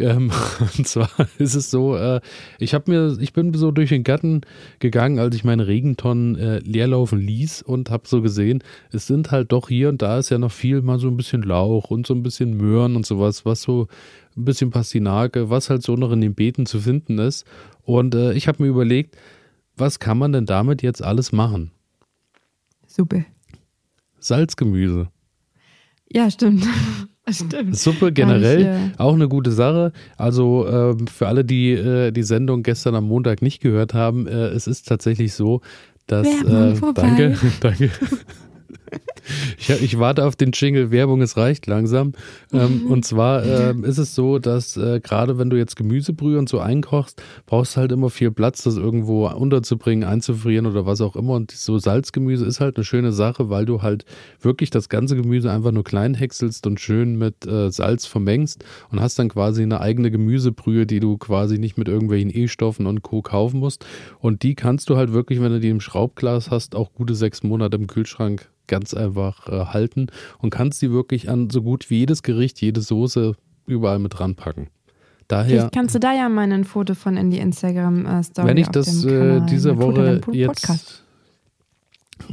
[0.00, 0.30] Ähm,
[0.78, 2.20] und zwar ist es so, äh,
[2.58, 4.42] ich habe mir, ich bin so durch den Garten
[4.78, 9.52] gegangen, als ich meine Regentonnen äh, leerlaufen ließ und habe so gesehen, es sind halt
[9.52, 12.14] doch hier und da ist ja noch viel mal so ein bisschen Lauch und so
[12.14, 13.88] ein bisschen Möhren und sowas, was so
[14.36, 17.46] ein bisschen Pastinake, was halt so noch in den Beeten zu finden ist.
[17.82, 19.16] Und äh, ich habe mir überlegt,
[19.76, 21.70] was kann man denn damit jetzt alles machen?
[22.86, 23.24] Super.
[24.18, 25.08] Salzgemüse.
[26.12, 26.66] Ja, stimmt.
[27.46, 27.76] stimmt.
[27.76, 29.92] Suppe generell äh, auch eine gute Sache.
[30.16, 34.48] Also ähm, für alle, die äh, die Sendung gestern am Montag nicht gehört haben, äh,
[34.48, 35.60] es ist tatsächlich so,
[36.06, 37.90] dass äh, danke, danke.
[39.58, 42.12] Ich, ich warte auf den Jingle Werbung, es reicht langsam.
[42.52, 46.48] Ähm, und zwar ähm, ist es so, dass äh, gerade wenn du jetzt Gemüsebrühe und
[46.48, 51.16] so einkochst, brauchst du halt immer viel Platz, das irgendwo unterzubringen, einzufrieren oder was auch
[51.16, 51.34] immer.
[51.34, 54.04] Und so Salzgemüse ist halt eine schöne Sache, weil du halt
[54.40, 59.00] wirklich das ganze Gemüse einfach nur klein häckselst und schön mit äh, Salz vermengst und
[59.00, 63.22] hast dann quasi eine eigene Gemüsebrühe, die du quasi nicht mit irgendwelchen E-Stoffen und Co.
[63.22, 63.84] kaufen musst.
[64.18, 67.42] Und die kannst du halt wirklich, wenn du die im Schraubglas hast, auch gute sechs
[67.42, 68.48] Monate im Kühlschrank
[68.80, 70.06] ganz einfach äh, halten
[70.38, 73.34] und kannst die wirklich an so gut wie jedes Gericht, jede Soße
[73.66, 74.68] überall mit ranpacken.
[75.28, 78.66] Daher, Vielleicht kannst du da ja mal ein Foto von in die Instagram-Story wenn ich
[78.66, 81.04] auf das dem äh, diese Woche jetzt.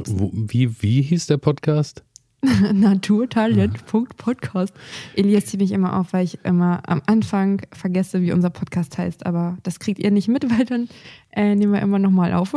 [0.06, 2.02] Wo, wie, wie hieß der Podcast?
[2.72, 4.72] Naturtalent.podcast.
[5.16, 9.26] Elias zieht mich immer auf, weil ich immer am Anfang vergesse, wie unser Podcast heißt.
[9.26, 10.88] Aber das kriegt ihr nicht mit, weil dann
[11.30, 12.54] äh, nehmen wir immer nochmal auf.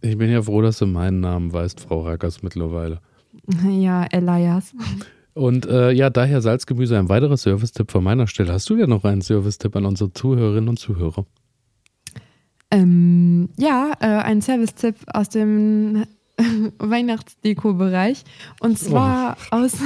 [0.00, 3.00] Ich bin ja froh, dass du meinen Namen weißt, Frau Rackers, mittlerweile.
[3.68, 4.72] ja, Elias.
[5.34, 8.52] Und äh, ja, daher Salzgemüse ein weiterer Service-Tipp von meiner Stelle.
[8.52, 11.24] Hast du ja noch einen Service-Tipp an unsere Zuhörerinnen und Zuhörer?
[12.70, 16.04] Ähm, ja, äh, ein Service-Tipp aus dem
[16.78, 18.24] Weihnachtsdeko-Bereich.
[18.60, 19.72] Und zwar aus.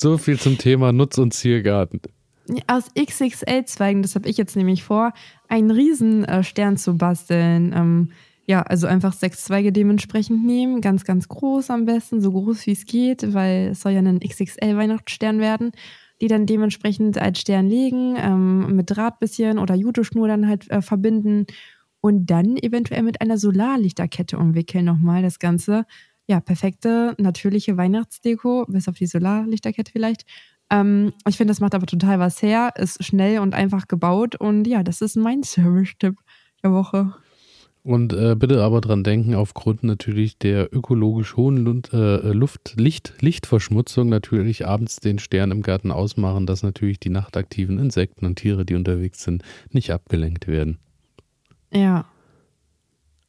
[0.00, 2.00] So viel zum Thema Nutz- und Ziergarten.
[2.68, 5.12] Aus XXL-Zweigen, das habe ich jetzt nämlich vor,
[5.48, 7.72] einen Riesenstern zu basteln.
[7.74, 8.12] Ähm,
[8.48, 12.72] ja, also einfach sechs Zweige dementsprechend nehmen, ganz, ganz groß am besten, so groß wie
[12.72, 15.72] es geht, weil es soll ja ein XXL-Weihnachtsstern werden,
[16.22, 20.80] die dann dementsprechend als Stern legen, ähm, mit Draht bisschen oder Juteschnur dann halt äh,
[20.80, 21.44] verbinden
[22.00, 25.84] und dann eventuell mit einer Solarlichterkette umwickeln nochmal das Ganze.
[26.26, 30.24] Ja, perfekte, natürliche Weihnachtsdeko, bis auf die Solarlichterkette vielleicht.
[30.70, 34.66] Ähm, ich finde, das macht aber total was her, ist schnell und einfach gebaut und
[34.66, 36.16] ja, das ist mein Service-Tipp
[36.62, 37.14] der Woche.
[37.88, 43.14] Und äh, bitte aber dran denken, aufgrund natürlich der ökologisch hohen Lund, äh, Luft, Licht,
[43.20, 48.66] Lichtverschmutzung natürlich abends den Stern im Garten ausmachen, dass natürlich die nachtaktiven Insekten und Tiere,
[48.66, 50.76] die unterwegs sind, nicht abgelenkt werden.
[51.72, 52.04] Ja.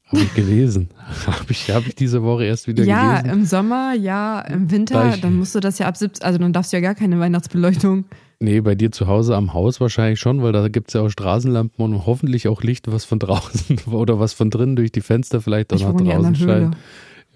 [0.10, 0.89] Habe ich gelesen.
[1.28, 3.26] Habe ich, hab ich diese Woche erst wieder ja, gelesen.
[3.28, 6.51] Ja, im Sommer, ja, im Winter, dann musst du das ja ab 17, also dann
[6.53, 8.05] darfst du ja gar keine Weihnachtsbeleuchtung.
[8.39, 11.10] Nee, bei dir zu Hause am Haus wahrscheinlich schon, weil da gibt es ja auch
[11.10, 15.41] Straßenlampen und hoffentlich auch Licht, was von draußen oder was von drinnen durch die Fenster
[15.41, 16.78] vielleicht auch ich nach draußen scheint.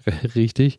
[0.34, 0.78] Richtig.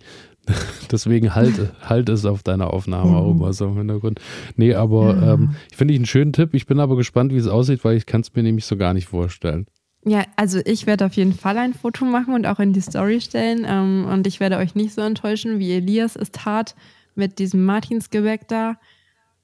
[0.91, 3.15] Deswegen halt, halt es auf deiner Aufnahme Mhm.
[3.15, 4.19] auch immer so im Hintergrund.
[4.57, 5.33] Nee, aber Ja.
[5.33, 6.53] ähm, ich finde ich einen schönen Tipp.
[6.53, 8.93] Ich bin aber gespannt, wie es aussieht, weil ich kann es mir nämlich so gar
[8.93, 9.65] nicht vorstellen.
[10.07, 13.19] Ja, also ich werde auf jeden Fall ein Foto machen und auch in die Story
[13.21, 13.65] stellen.
[13.67, 16.75] Ähm, und ich werde euch nicht so enttäuschen, wie Elias es tat
[17.15, 18.77] mit diesem Martinsgebäck da.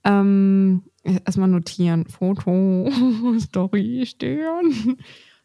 [0.03, 2.05] Ähm, erstmal notieren.
[2.05, 2.89] Foto,
[3.39, 4.97] Story, Stern.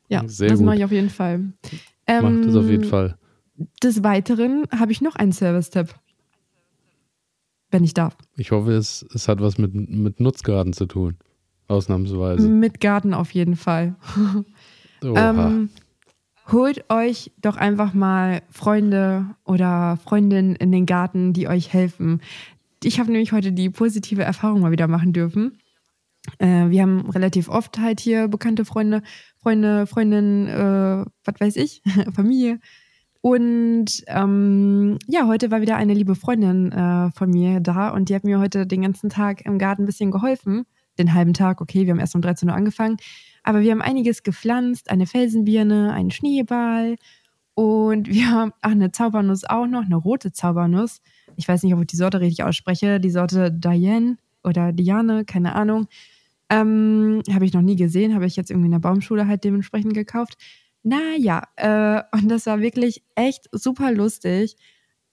[0.08, 0.66] Ja, Sehr das gut.
[0.66, 1.38] mache ich auf jeden Fall.
[2.06, 3.18] Macht es auf jeden Ähm, Fall.
[3.82, 5.94] Des Weiteren habe ich noch einen Service-Tipp.
[7.70, 8.16] Wenn ich darf.
[8.36, 11.16] Ich hoffe, es, es hat was mit, mit Nutzgarten zu tun.
[11.68, 12.48] Ausnahmsweise.
[12.48, 13.96] Mit Garten auf jeden Fall.
[15.02, 15.70] Ähm,
[16.50, 22.20] holt euch doch einfach mal Freunde oder Freundinnen in den Garten, die euch helfen.
[22.82, 25.58] Ich habe nämlich heute die positive Erfahrung mal wieder machen dürfen.
[26.38, 29.02] Äh, wir haben relativ oft halt hier bekannte Freunde,
[29.38, 31.82] Freunde, Freundinnen, äh, was weiß ich,
[32.14, 32.60] Familie.
[33.20, 38.14] Und ähm, ja, heute war wieder eine liebe Freundin äh, von mir da und die
[38.14, 40.64] hat mir heute den ganzen Tag im Garten ein bisschen geholfen.
[40.98, 42.98] Den halben Tag, okay, wir haben erst um 13 Uhr angefangen.
[43.46, 46.96] Aber wir haben einiges gepflanzt, eine Felsenbirne, einen Schneeball
[47.54, 51.00] und wir haben ach, eine Zaubernuss auch noch, eine rote Zaubernuss.
[51.36, 52.98] Ich weiß nicht, ob ich die Sorte richtig ausspreche.
[52.98, 55.86] Die Sorte Diane oder Diane, keine Ahnung.
[56.50, 59.94] Ähm, habe ich noch nie gesehen, habe ich jetzt irgendwie in der Baumschule halt dementsprechend
[59.94, 60.36] gekauft.
[60.82, 64.56] Naja, äh, und das war wirklich echt super lustig,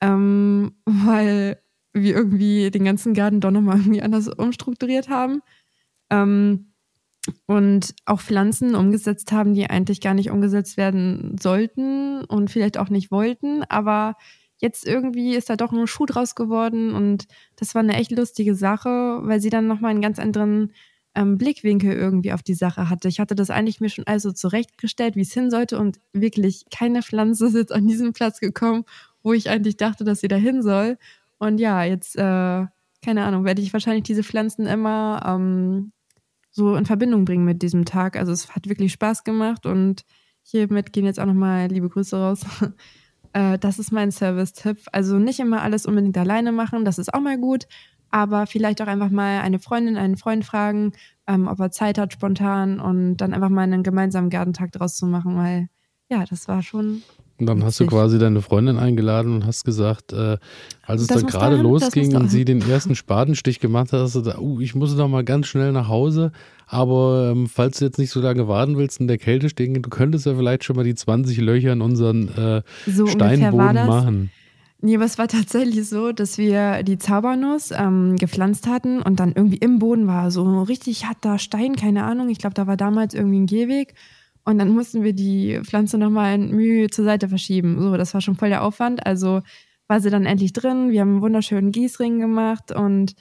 [0.00, 1.60] ähm, weil
[1.92, 5.40] wir irgendwie den ganzen Garten doch nochmal irgendwie anders umstrukturiert haben.
[6.10, 6.73] Ähm,
[7.46, 12.88] und auch Pflanzen umgesetzt haben, die eigentlich gar nicht umgesetzt werden sollten und vielleicht auch
[12.88, 13.62] nicht wollten.
[13.64, 14.16] Aber
[14.58, 18.54] jetzt irgendwie ist da doch ein Schuh draus geworden und das war eine echt lustige
[18.54, 20.72] Sache, weil sie dann nochmal einen ganz anderen
[21.14, 23.08] ähm, Blickwinkel irgendwie auf die Sache hatte.
[23.08, 27.02] Ich hatte das eigentlich mir schon also zurechtgestellt, wie es hin sollte und wirklich keine
[27.02, 28.84] Pflanze ist jetzt an diesen Platz gekommen,
[29.22, 30.98] wo ich eigentlich dachte, dass sie da hin soll.
[31.38, 32.66] Und ja, jetzt, äh,
[33.04, 35.92] keine Ahnung, werde ich wahrscheinlich diese Pflanzen immer ähm,
[36.54, 38.16] so in Verbindung bringen mit diesem Tag.
[38.16, 40.04] Also es hat wirklich Spaß gemacht und
[40.42, 42.40] hiermit gehen jetzt auch nochmal liebe Grüße raus.
[43.36, 44.78] Äh, das ist mein Service-Tipp.
[44.92, 47.66] Also nicht immer alles unbedingt alleine machen, das ist auch mal gut,
[48.08, 50.92] aber vielleicht auch einfach mal eine Freundin, einen Freund fragen,
[51.26, 55.06] ähm, ob er Zeit hat spontan und dann einfach mal einen gemeinsamen Gartentag draus zu
[55.06, 55.68] machen, weil
[56.08, 57.02] ja, das war schon
[57.38, 60.38] Und dann hast du quasi deine Freundin eingeladen und hast gesagt, äh,
[60.82, 64.20] als es Das dann gerade losging und sie den ersten Spatenstich gemacht hat, hast du
[64.20, 66.30] gesagt, uh, ich muss noch mal ganz schnell nach Hause.
[66.66, 69.90] Aber ähm, falls du jetzt nicht so lange warten willst in der Kälte stehen, du
[69.90, 73.88] könntest ja vielleicht schon mal die 20 Löcher in unseren äh, so Steinboden das.
[73.88, 74.30] machen.
[74.80, 79.32] Nee, aber es war tatsächlich so, dass wir die Zaubernuss ähm, gepflanzt hatten und dann
[79.34, 82.28] irgendwie im Boden war so richtig harter Stein, keine Ahnung.
[82.28, 83.94] Ich glaube, da war damals irgendwie ein Gehweg.
[84.44, 87.80] Und dann mussten wir die Pflanze nochmal in Mühe zur Seite verschieben.
[87.80, 89.06] So, das war schon voll der Aufwand.
[89.06, 89.40] Also
[89.88, 90.90] war sie dann endlich drin.
[90.90, 93.14] Wir haben einen wunderschönen Gießring gemacht und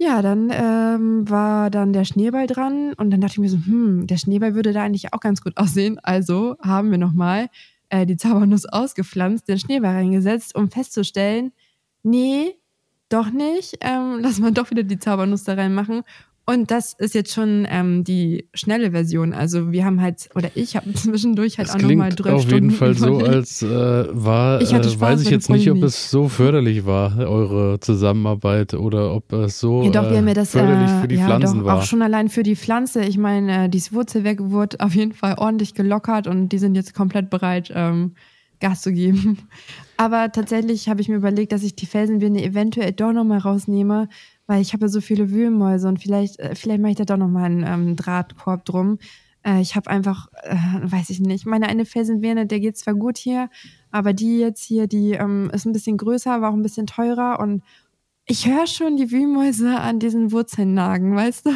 [0.00, 4.06] ja, dann ähm, war dann der Schneeball dran und dann dachte ich mir so, hm,
[4.06, 5.98] der Schneeball würde da eigentlich auch ganz gut aussehen.
[6.04, 7.48] Also haben wir nochmal
[7.88, 11.52] äh, die Zaubernuss ausgepflanzt, den Schneeball reingesetzt, um festzustellen,
[12.04, 12.54] nee,
[13.08, 16.02] doch nicht, ähm, lass mal doch wieder die Zaubernuss da reinmachen.
[16.48, 19.34] Und das ist jetzt schon ähm, die schnelle Version.
[19.34, 22.70] Also wir haben halt, oder ich habe zwischendurch halt Es auch nochmal drei auf Stunden
[22.70, 26.10] jeden Fall so, als äh, war, Ich äh, Spaß, weiß ich jetzt nicht, ob es
[26.10, 30.32] so förderlich war, eure Zusammenarbeit, oder ob es so Ja, doch, wir äh, haben ja
[30.32, 31.76] das förderlich äh, für die ja, Pflanzen doch, war.
[31.76, 33.02] auch schon allein für die Pflanze.
[33.04, 36.94] Ich meine, äh, dieses Wurzelwerk wurde auf jeden Fall ordentlich gelockert und die sind jetzt
[36.94, 38.14] komplett bereit, ähm,
[38.58, 39.36] Gas zu geben.
[39.98, 44.08] Aber tatsächlich habe ich mir überlegt, dass ich die Felsenbirne eventuell doch nochmal rausnehme,
[44.48, 47.18] weil ich habe ja so viele Wühlmäuse und vielleicht, äh, vielleicht mache ich da doch
[47.18, 48.98] nochmal einen ähm, Drahtkorb drum.
[49.44, 53.18] Äh, ich habe einfach, äh, weiß ich nicht, meine eine Felsenvene, der geht zwar gut
[53.18, 53.50] hier,
[53.92, 57.38] aber die jetzt hier, die ähm, ist ein bisschen größer, war auch ein bisschen teurer
[57.38, 57.62] und
[58.30, 61.50] ich höre schon die Wühlmäuse an diesen Wurzeln nagen, weißt du?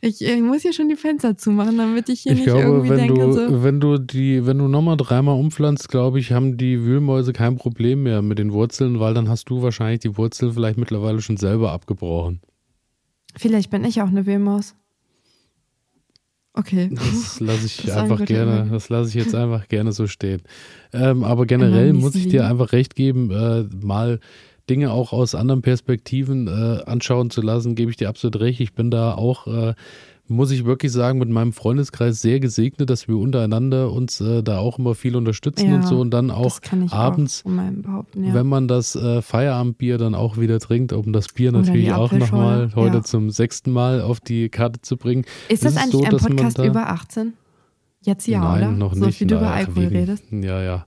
[0.00, 2.90] Ich, ich, muss hier schon die Fenster zumachen, damit ich hier ich nicht glaube, irgendwie
[2.90, 3.62] wenn denke, du, so.
[3.62, 8.02] wenn du die, wenn du nochmal dreimal umpflanzt, glaube ich, haben die Wühlmäuse kein Problem
[8.02, 11.70] mehr mit den Wurzeln, weil dann hast du wahrscheinlich die Wurzeln vielleicht mittlerweile schon selber
[11.70, 12.40] abgebrochen.
[13.36, 14.74] Vielleicht bin ich auch eine Wühlmaus.
[16.54, 16.90] Okay.
[16.92, 18.72] Das lasse ich Das einfach gerne, immer.
[18.72, 20.42] das lasse ich jetzt einfach gerne so stehen.
[20.92, 24.20] Ähm, aber generell muss ich dir einfach recht geben, äh, mal
[24.68, 28.60] Dinge auch aus anderen Perspektiven äh, anschauen zu lassen, gebe ich dir absolut recht.
[28.60, 29.74] Ich bin da auch, äh,
[30.28, 34.58] muss ich wirklich sagen, mit meinem Freundeskreis sehr gesegnet, dass wir untereinander uns äh, da
[34.58, 38.34] auch immer viel unterstützen Ja, und so und dann auch das abends auch ja.
[38.34, 42.10] wenn man das äh, Feierabendbier dann auch wieder trinkt, um das Bier Oder natürlich auch
[42.10, 43.02] nochmal heute ja.
[43.04, 45.24] zum sechsten Mal auf die Karte zu bringen.
[45.48, 47.34] ist das es eigentlich so, ein Podcast da- über 18?
[48.02, 48.72] Jetzt ja, Nein, oder?
[48.72, 49.20] noch so nicht.
[49.20, 50.24] wie du über Alkohol redest.
[50.30, 50.86] Ja, ja.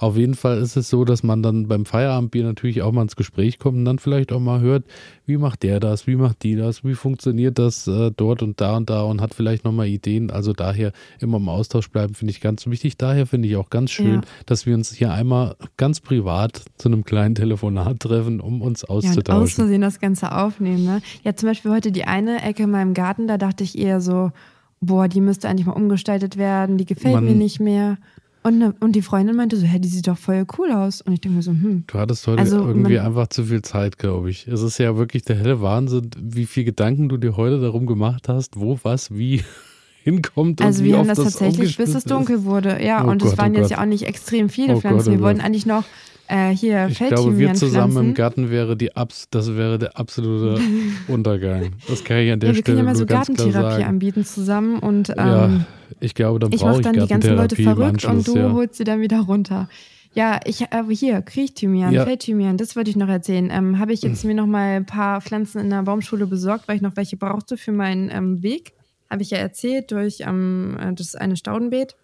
[0.00, 3.16] Auf jeden Fall ist es so, dass man dann beim Feierabendbier natürlich auch mal ins
[3.16, 4.84] Gespräch kommt und dann vielleicht auch mal hört,
[5.26, 8.78] wie macht der das, wie macht die das, wie funktioniert das äh, dort und da
[8.78, 10.30] und da und hat vielleicht nochmal Ideen.
[10.30, 12.96] Also daher immer im Austausch bleiben, finde ich ganz wichtig.
[12.96, 14.20] Daher finde ich auch ganz schön, Ja.
[14.46, 18.88] dass wir uns hier einmal ganz privat zu einem kleinen Telefonat treffen, um uns Ja,
[18.88, 19.54] auszutauschen.
[19.54, 21.02] Versehen das Ganze aufnehmen, ne?
[21.24, 24.32] Ja, zum Beispiel heute die eine Ecke in meinem Garten, da dachte ich eher so,
[24.80, 27.98] boah, die müsste eigentlich mal umgestaltet werden, die gefällt Man- mir nicht mehr.
[28.42, 31.02] Und, ne, und die Freundin meinte so, hä, die sieht doch voll cool aus.
[31.02, 31.84] Und ich denke mir so, hm.
[31.86, 34.48] Du hattest heute Also, irgendwie man- einfach zu viel Zeit, glaube ich.
[34.48, 38.28] Es ist ja wirklich der helle Wahnsinn, wie viel Gedanken du dir heute darum gemacht
[38.28, 39.42] hast, wo was wie
[40.04, 42.82] hinkommt Also und wie wir haben das das tatsächlich, bis es dunkel wurde.
[42.82, 43.70] Ja, Oh und Gott, es waren oh jetzt Gott.
[43.72, 44.98] ja auch nicht extrem viele Oh Pflanzen.
[44.98, 45.84] Gott, oh wir wollten eigentlich noch
[46.30, 46.88] äh, hier.
[46.88, 48.08] Ich glaube, wir zusammen pflanzen.
[48.10, 50.60] im Garten wäre die Abs das wäre der absolute
[51.08, 51.72] Untergang.
[51.88, 53.36] Das kann ich an der ja, wir können Stelle ja mal so nur ganz klar
[53.36, 53.84] Gartentherapie sagen.
[53.84, 55.66] anbieten zusammen und ähm, ja,
[56.00, 58.52] ich glaube, dann ich mache ich dann die ganzen Leute verrückt und du ja.
[58.52, 59.68] holst sie dann wieder runter.
[60.12, 62.04] Ja, ich äh, hier, Kriechthymian, Ja.
[62.04, 63.48] Feldthymian, das wollte ich noch erzählen.
[63.52, 66.76] Ähm, Habe ich jetzt mir noch mal ein paar Pflanzen in der Baumschule besorgt, weil
[66.76, 68.72] ich noch welche brauchte für meinen ähm, Weg.
[69.08, 71.94] Habe ich ja erzählt durch ähm, äh, das eine Staudenbeet.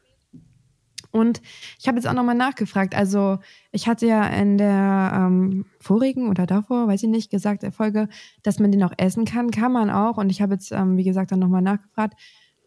[1.17, 1.41] Und
[1.79, 2.95] ich habe jetzt auch nochmal nachgefragt.
[2.95, 3.39] Also,
[3.73, 8.09] ich hatte ja in der ähm, vorigen oder davor, weiß ich nicht, gesagt, der Folge,
[8.43, 9.51] dass man den auch essen kann.
[9.51, 10.19] Kann man auch.
[10.19, 12.15] Und ich habe jetzt, ähm, wie gesagt, dann nochmal nachgefragt.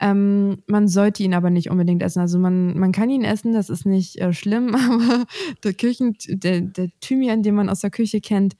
[0.01, 2.19] Ähm, man sollte ihn aber nicht unbedingt essen.
[2.19, 5.25] Also man, man kann ihn essen, das ist nicht äh, schlimm, aber
[5.63, 8.55] der Küchen, der, der Thymian, den man aus der Küche kennt,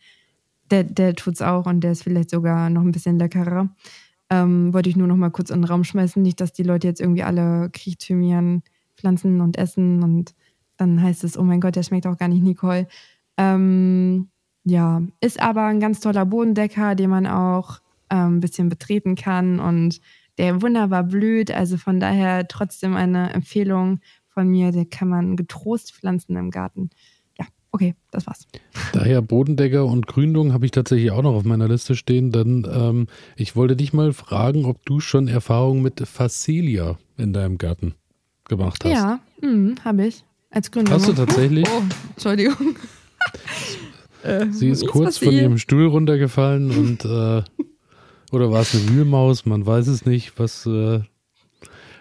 [0.69, 3.69] der, der tut's auch und der ist vielleicht sogar noch ein bisschen leckerer.
[4.29, 6.87] Ähm, wollte ich nur noch mal kurz in den Raum schmeißen, nicht, dass die Leute
[6.87, 8.61] jetzt irgendwie alle Kriechthymian
[8.99, 10.35] pflanzen und essen und
[10.77, 12.87] dann heißt es, oh mein Gott, der schmeckt auch gar nicht Nicole.
[13.37, 14.29] Ähm,
[14.63, 17.79] ja, ist aber ein ganz toller Bodendecker, den man auch
[18.09, 19.99] ähm, ein bisschen betreten kann und
[20.37, 21.51] der wunderbar blüht.
[21.51, 26.89] Also von daher trotzdem eine Empfehlung von mir, der kann man getrost pflanzen im Garten.
[27.37, 28.47] Ja, okay, das war's.
[28.93, 33.07] Daher Bodendecker und Gründung habe ich tatsächlich auch noch auf meiner Liste stehen, denn ähm,
[33.35, 37.95] ich wollte dich mal fragen, ob du schon Erfahrung mit Facelia in deinem Garten
[38.49, 38.91] gemacht hast.
[38.91, 40.23] Ja, mhm, habe ich.
[40.49, 40.93] Als Gründer.
[40.93, 41.67] Hast du tatsächlich?
[41.69, 42.75] Oh, Entschuldigung.
[44.51, 47.41] Sie ist kurz von ihrem Stuhl runtergefallen und äh,
[48.31, 49.45] oder war es eine Wühlmaus?
[49.45, 50.33] Man weiß es nicht.
[50.37, 50.65] Was?
[50.65, 51.01] Äh,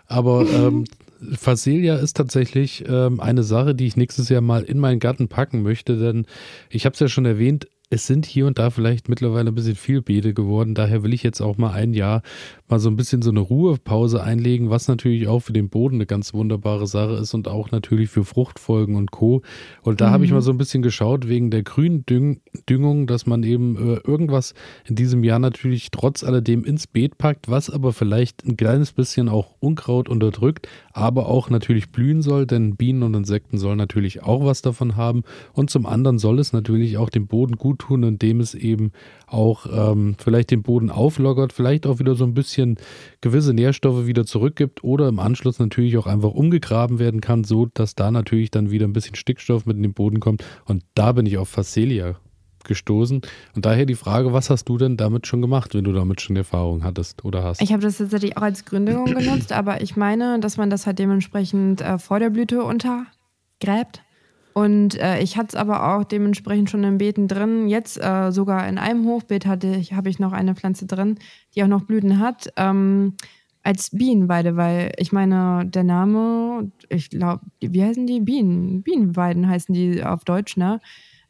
[0.06, 0.84] aber ähm,
[1.36, 5.62] Facelia ist tatsächlich ähm, eine Sache, die ich nächstes Jahr mal in meinen Garten packen
[5.62, 6.26] möchte, denn
[6.70, 7.68] ich habe es ja schon erwähnt.
[7.90, 10.74] Es sind hier und da vielleicht mittlerweile ein bisschen viel Beete geworden.
[10.74, 12.20] Daher will ich jetzt auch mal ein Jahr
[12.68, 16.04] mal so ein bisschen so eine Ruhepause einlegen, was natürlich auch für den Boden eine
[16.04, 19.40] ganz wunderbare Sache ist und auch natürlich für Fruchtfolgen und Co.
[19.80, 20.36] Und da habe ich Mhm.
[20.36, 24.52] mal so ein bisschen geschaut wegen der Gründüngung, dass man eben äh, irgendwas
[24.84, 29.30] in diesem Jahr natürlich trotz alledem ins Beet packt, was aber vielleicht ein kleines bisschen
[29.30, 34.44] auch Unkraut unterdrückt, aber auch natürlich blühen soll, denn Bienen und Insekten sollen natürlich auch
[34.44, 35.22] was davon haben.
[35.54, 38.92] Und zum anderen soll es natürlich auch dem Boden gut tun, indem es eben
[39.26, 42.76] auch ähm, vielleicht den Boden auflockert, vielleicht auch wieder so ein bisschen
[43.20, 47.94] gewisse Nährstoffe wieder zurückgibt oder im Anschluss natürlich auch einfach umgegraben werden kann, so dass
[47.94, 50.44] da natürlich dann wieder ein bisschen Stickstoff mit in den Boden kommt.
[50.64, 52.16] Und da bin ich auf Facelia
[52.64, 53.22] gestoßen.
[53.56, 56.36] Und daher die Frage, was hast du denn damit schon gemacht, wenn du damit schon
[56.36, 57.60] Erfahrung hattest oder hast?
[57.60, 60.98] Ich habe das tatsächlich auch als Gründung genutzt, aber ich meine, dass man das halt
[60.98, 64.02] dementsprechend äh, vor der Blüte untergräbt.
[64.58, 67.68] Und äh, ich hatte es aber auch dementsprechend schon in Beeten drin.
[67.68, 71.16] Jetzt äh, sogar in einem Hochbeet hatte ich, habe ich noch eine Pflanze drin,
[71.54, 72.52] die auch noch Blüten hat.
[72.56, 73.14] Ähm,
[73.62, 78.18] als Bienenweide, weil ich meine, der Name, ich glaube, wie heißen die?
[78.18, 80.80] Bienen, Bienenweiden heißen die auf Deutsch, ne?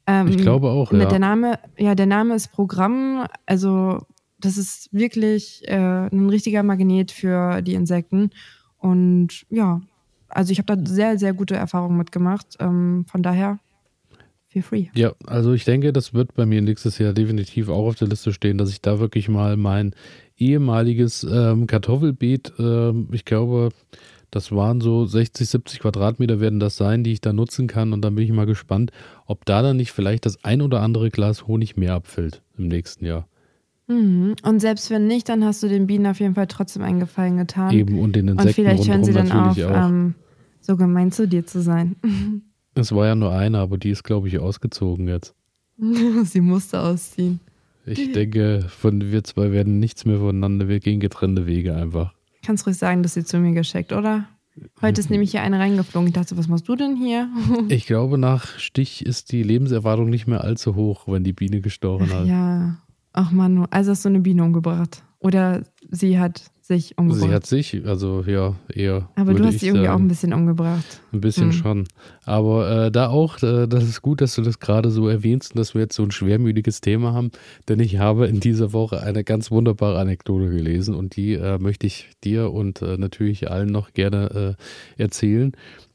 [0.06, 1.04] Ähm, ich glaube auch, ja.
[1.04, 4.06] Der Name, ja, der Name ist Programm, also
[4.40, 8.30] das ist wirklich äh, ein richtiger Magnet für die Insekten.
[8.78, 9.82] Und ja,
[10.28, 12.56] also ich habe da sehr, sehr gute Erfahrungen mitgemacht.
[12.60, 13.58] Ähm, von daher,
[14.48, 14.86] feel free.
[14.94, 18.32] Ja, also ich denke, das wird bei mir nächstes Jahr definitiv auch auf der Liste
[18.32, 19.94] stehen, dass ich da wirklich mal mein
[20.36, 23.70] ehemaliges ähm, Kartoffelbeet, ähm, ich glaube,
[24.30, 27.92] das waren so 60, 70 Quadratmeter werden das sein, die ich da nutzen kann.
[27.92, 28.92] Und dann bin ich mal gespannt,
[29.26, 33.06] ob da dann nicht vielleicht das ein oder andere Glas Honig mehr abfällt im nächsten
[33.06, 33.26] Jahr.
[33.89, 34.36] Mhm.
[34.43, 37.39] Und selbst wenn nicht, dann hast du den Bienen auf jeden Fall trotzdem einen Gefallen
[37.39, 37.72] getan.
[37.72, 39.89] Eben und den Insekten Und vielleicht hören sie dann auf, auch.
[39.89, 40.14] ähm,
[40.61, 41.97] so gemein zu dir zu sein.
[42.74, 45.34] Es war ja nur eine, aber die ist, glaube ich, ausgezogen jetzt.
[46.24, 47.41] sie musste ausziehen.
[47.86, 50.68] Ich denke, von wir zwei werden nichts mehr voneinander.
[50.68, 52.14] Wir gehen getrennte Wege einfach.
[52.45, 54.28] Kannst ruhig sagen, dass sie zu mir geschickt, oder?
[54.80, 56.07] Heute ist nämlich hier eine reingeflogen.
[56.07, 57.28] Ich dachte, was machst du denn hier?
[57.68, 62.12] Ich glaube, nach Stich ist die Lebenserwartung nicht mehr allzu hoch, wenn die Biene gestochen
[62.12, 62.26] hat.
[62.26, 62.76] Ja.
[63.18, 65.02] Ach man, also hast du eine Biene umgebracht.
[65.18, 67.28] Oder sie hat sich umgebracht.
[67.28, 69.08] Sie hat sich, also ja, eher.
[69.16, 69.96] Aber du hast sie irgendwie sagen.
[69.96, 71.00] auch ein bisschen umgebracht.
[71.12, 71.52] Ein bisschen Hm.
[71.52, 71.88] schon.
[72.24, 75.58] Aber äh, da auch, äh, das ist gut, dass du das gerade so erwähnst und
[75.58, 77.32] dass wir jetzt so ein schwermütiges Thema haben,
[77.68, 81.88] denn ich habe in dieser Woche eine ganz wunderbare Anekdote gelesen und die äh, möchte
[81.88, 84.56] ich dir und äh, natürlich allen noch gerne
[84.96, 85.50] äh, erzählen.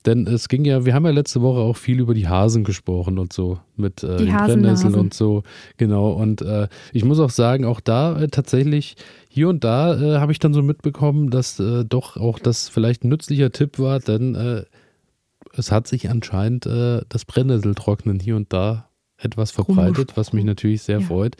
[0.06, 3.18] Denn es ging ja, wir haben ja letzte Woche auch viel über die Hasen gesprochen
[3.20, 4.28] und so, mit äh, den.
[4.34, 5.44] Brennnesseln und so,
[5.78, 6.12] genau.
[6.12, 8.96] Und äh, ich muss auch sagen, auch da äh, tatsächlich,
[9.30, 13.04] hier und da äh, habe ich dann so mitbekommen, dass äh, doch auch das vielleicht
[13.04, 14.64] ein nützlicher Tipp war, denn äh,
[15.56, 21.00] es hat sich anscheinend das Brennnesseltrocknen hier und da etwas verbreitet, was mich natürlich sehr
[21.00, 21.06] Ja.
[21.06, 21.36] freut.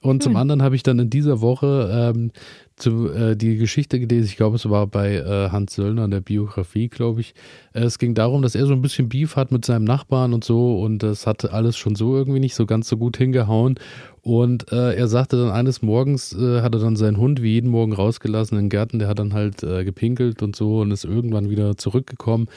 [0.00, 0.40] Und zum Schön.
[0.40, 2.30] anderen habe ich dann in dieser Woche ähm,
[2.78, 6.20] zu, äh, die Geschichte gelesen, ich glaube, es war bei äh, Hans Söllner in der
[6.20, 7.34] Biografie, glaube ich.
[7.72, 10.44] Äh, es ging darum, dass er so ein bisschen Beef hat mit seinem Nachbarn und
[10.44, 13.78] so und das hatte alles schon so irgendwie nicht so ganz so gut hingehauen.
[14.22, 17.70] Und äh, er sagte dann eines Morgens, äh, hat er dann seinen Hund wie jeden
[17.70, 21.04] Morgen rausgelassen in den Garten, der hat dann halt äh, gepinkelt und so und ist
[21.04, 22.48] irgendwann wieder zurückgekommen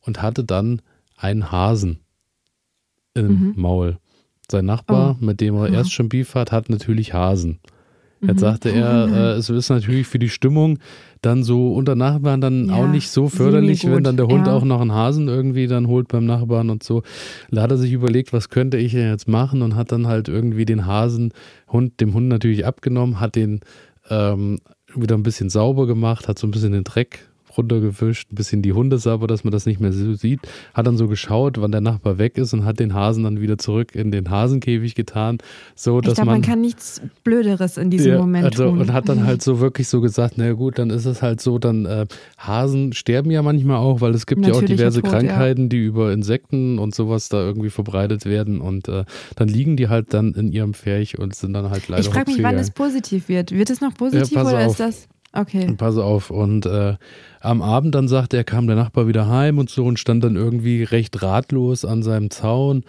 [0.00, 0.82] und hatte dann
[1.16, 1.98] einen Hasen
[3.14, 3.52] im Mhm.
[3.56, 3.98] Maul.
[4.50, 5.74] Sein Nachbar, mit dem er Ja.
[5.74, 7.60] erst schon Beef hat, hat natürlich Hasen.
[8.22, 8.38] Jetzt Mhm.
[8.38, 10.78] sagte er, äh, es ist natürlich für die Stimmung
[11.22, 14.54] dann so unter Nachbarn dann Ja, auch nicht so förderlich, wenn dann der Hund ja.
[14.54, 17.02] auch noch einen Hasen irgendwie dann holt beim Nachbarn und so.
[17.50, 20.28] Da hat er sich überlegt, was könnte ich denn jetzt machen und hat dann halt
[20.28, 21.32] irgendwie den Hasen,
[21.68, 23.60] Hund, dem Hund natürlich abgenommen, hat den
[24.08, 24.60] ähm,
[24.94, 28.72] wieder ein bisschen sauber gemacht, hat so ein bisschen den Dreck runtergewischt, ein bisschen die
[28.72, 30.40] Hunde sauber, dass man das nicht mehr so sieht,
[30.74, 33.58] hat dann so geschaut, wann der Nachbar weg ist und hat den Hasen dann wieder
[33.58, 35.38] zurück in den Hasenkäfig getan,
[35.74, 38.80] so Ich dass glaube, man, man kann nichts Blöderes in diesem ja, Moment also, tun.
[38.80, 41.58] Und hat dann halt so wirklich so gesagt, na gut, dann ist es halt so,
[41.58, 42.06] dann äh,
[42.38, 45.18] Hasen sterben ja manchmal auch, weil es gibt ja auch diverse Tod, ja.
[45.18, 49.04] Krankheiten, die über Insekten und sowas da irgendwie verbreitet werden und äh,
[49.36, 52.30] dann liegen die halt dann in ihrem Pferch und sind dann halt leider ich frage
[52.30, 53.52] mich, wann es positiv wird.
[53.52, 54.72] Wird es noch positiv pass oder auf.
[54.72, 55.08] ist das?
[55.32, 55.66] Okay.
[55.66, 56.30] Und pass auf.
[56.30, 56.96] Und äh,
[57.40, 60.36] am Abend dann sagte er, kam der Nachbar wieder heim und so und stand dann
[60.36, 62.84] irgendwie recht ratlos an seinem Zaun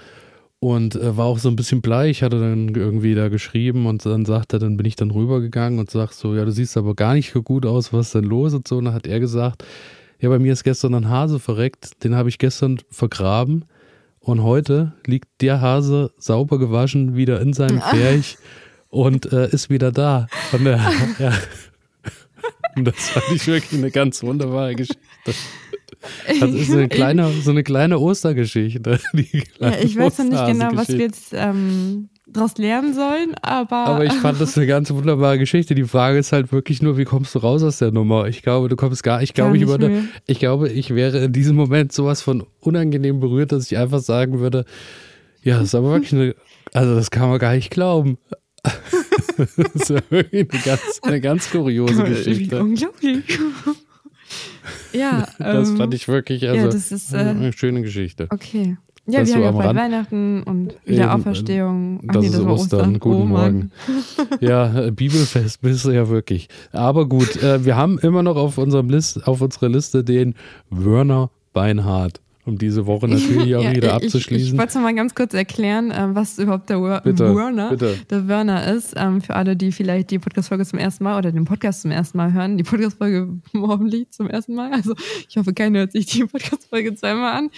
[0.60, 4.26] und äh, war auch so ein bisschen bleich, hatte dann irgendwie da geschrieben und dann
[4.26, 7.14] sagt er, dann bin ich dann rübergegangen und sag so, ja, du siehst aber gar
[7.14, 8.78] nicht so gut aus, was ist denn los und so.
[8.78, 9.64] Und dann hat er gesagt,
[10.20, 13.66] ja, bei mir ist gestern ein Hase verreckt, den habe ich gestern vergraben
[14.20, 18.38] und heute liegt der Hase sauber gewaschen wieder in seinem Pferch
[18.88, 20.28] und äh, ist wieder da.
[20.54, 20.80] Und der,
[21.20, 21.34] ja.
[22.76, 25.00] Und das fand ich wirklich eine ganz wunderbare Geschichte.
[25.26, 29.00] Das ist eine kleine, so eine kleine Ostergeschichte.
[29.14, 33.36] Die ja, kleine ich weiß noch nicht genau, was wir jetzt ähm, daraus lernen sollen,
[33.42, 35.76] aber, Aber ich fand das eine ganz wunderbare Geschichte.
[35.76, 38.28] Die Frage ist halt wirklich nur, wie kommst du raus aus der Nummer?
[38.28, 40.04] Ich glaube, du kommst gar, ich glaube, Gar ich würde, mehr.
[40.26, 44.40] ich glaube, ich wäre in diesem Moment sowas von unangenehm berührt, dass ich einfach sagen
[44.40, 44.66] würde,
[45.44, 46.36] ja, das ist aber wirklich eine,
[46.74, 48.18] also das kann man gar nicht glauben.
[49.38, 52.62] das ist ja wirklich eine ganz, eine ganz kuriose Geschichte.
[52.62, 53.24] Unglaublich.
[54.94, 58.28] ja, Das ähm, fand ich wirklich, also ja, das ist, äh, eine schöne Geschichte.
[58.30, 58.78] okay.
[59.06, 59.80] Ja, Das wir haben ja bald Rand.
[59.80, 62.00] Weihnachten und Wiederauferstehung.
[62.08, 62.80] Ach das nee, ist das war Ostern.
[62.80, 63.00] Ostern.
[63.00, 63.26] Guten oh.
[63.26, 63.72] Morgen.
[64.40, 66.48] Ja, äh, Bibelfest bist du ja wirklich.
[66.72, 70.36] Aber gut, äh, wir haben immer noch auf unserem List, auf unserer Liste den
[70.70, 74.54] Werner Beinhardt, um diese Woche natürlich auch Ja, wieder ich- Ich, abzuschließen.
[74.54, 77.96] ich wollte noch mal ganz kurz erklären, äh, was überhaupt der Wor Bitte, Werner, bitte.
[78.10, 78.94] der Werner ist.
[78.98, 82.18] Ähm, für alle, die vielleicht die Podcast-Folge zum ersten Mal oder den Podcast zum ersten
[82.18, 82.58] Mal hören.
[82.58, 84.72] Die Podcast-Folge hoffentlich zum ersten Mal.
[84.74, 84.94] Also
[85.30, 87.50] ich hoffe, keiner hört sich die Podcast-Folge zweimal an.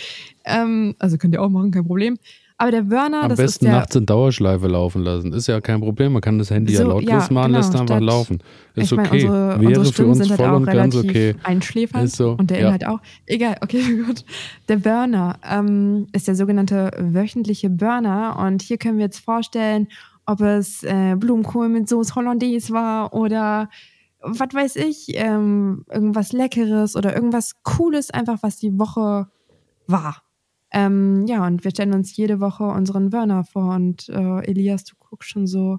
[0.45, 2.17] Ähm, also könnt ihr auch machen, kein Problem.
[2.57, 5.33] Aber der Werner, Am das besten ist der, nachts in Dauerschleife laufen lassen.
[5.33, 6.13] Ist ja kein Problem.
[6.13, 8.43] Man kann das Handy ja So, lautlos ja, machen, genau, lässt einfach statt- laufen.
[8.75, 9.25] Ist ich meine, okay.
[9.25, 11.35] unsere, Wäre unsere für uns sind halt voll auch und ganz okay.
[11.43, 12.67] einschläfernd Ist so, und der ja.
[12.67, 12.99] Inhalt auch.
[13.25, 14.23] Egal, okay, gut.
[14.69, 19.87] Der Burner ähm, ist der sogenannte wöchentliche Burner und hier können wir jetzt vorstellen
[20.25, 23.69] ob es äh, Blumenkohl mit Sauce Hollandaise war oder
[24.21, 29.27] was weiß ich, ähm, irgendwas Leckeres oder irgendwas Cooles, einfach was die Woche
[29.85, 30.23] war.
[30.75, 34.95] Ähm, ja, und wir stellen uns jede Woche unseren Wörner vor und äh, Elias, du
[34.99, 35.77] guckst schon so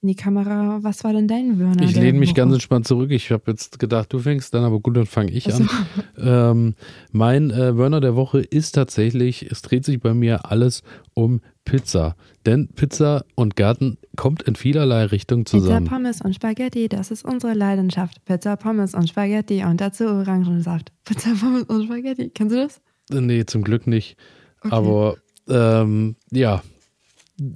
[0.00, 0.78] in die Kamera.
[0.80, 1.82] Was war denn dein Wörner?
[1.82, 3.10] Ich lehne mich ganz entspannt zurück.
[3.10, 5.68] Ich habe jetzt gedacht, du fängst dann, aber gut, dann fange ich an.
[6.16, 6.74] ähm,
[7.12, 10.82] mein äh, Wörner der Woche ist tatsächlich, es dreht sich bei mir alles
[11.12, 12.16] um Pizza.
[12.46, 15.84] Denn Pizza und Garten kommt in vielerlei Richtungen zusammen.
[15.84, 18.24] Pizza, Pommes und Spaghetti, das ist unsere Leidenschaft.
[18.24, 20.90] Pizza, Pommes und Spaghetti und dazu Orangensaft.
[21.04, 22.30] Pizza, Pommes und Spaghetti.
[22.30, 22.80] Kennst du das?
[23.10, 24.16] Nee, zum Glück nicht.
[24.60, 24.74] Okay.
[24.74, 25.16] Aber
[25.48, 26.62] ähm, ja,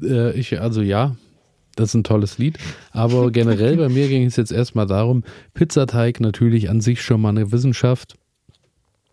[0.03, 1.17] äh, ich, also ja,
[1.77, 2.59] das ist ein tolles Lied.
[2.91, 5.25] Aber generell bei mir ging es jetzt erstmal darum,
[5.55, 8.17] Pizzateig natürlich an sich schon mal eine Wissenschaft.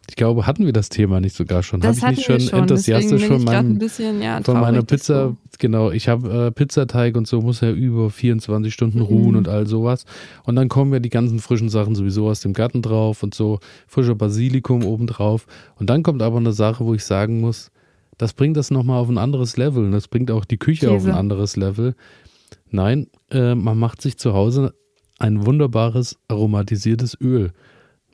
[0.10, 1.82] Ich glaube, hatten wir das Thema nicht sogar schon?
[1.82, 5.38] Das habe ich nicht schon, enthusiastisch von, meinem, bisschen, ja, von meiner Pizza, so.
[5.60, 9.38] genau, ich habe äh, Pizzateig und so muss ja über 24 Stunden ruhen mhm.
[9.38, 10.06] und all sowas.
[10.46, 13.60] Und dann kommen ja die ganzen frischen Sachen sowieso aus dem Garten drauf und so,
[13.86, 15.46] frischer Basilikum obendrauf.
[15.76, 17.70] Und dann kommt aber eine Sache, wo ich sagen muss,
[18.20, 20.96] das bringt das nochmal auf ein anderes Level und das bringt auch die Küche Käse.
[20.96, 21.96] auf ein anderes Level.
[22.70, 24.76] Nein, äh, man macht sich zu Hause
[25.18, 27.54] ein wunderbares aromatisiertes Öl.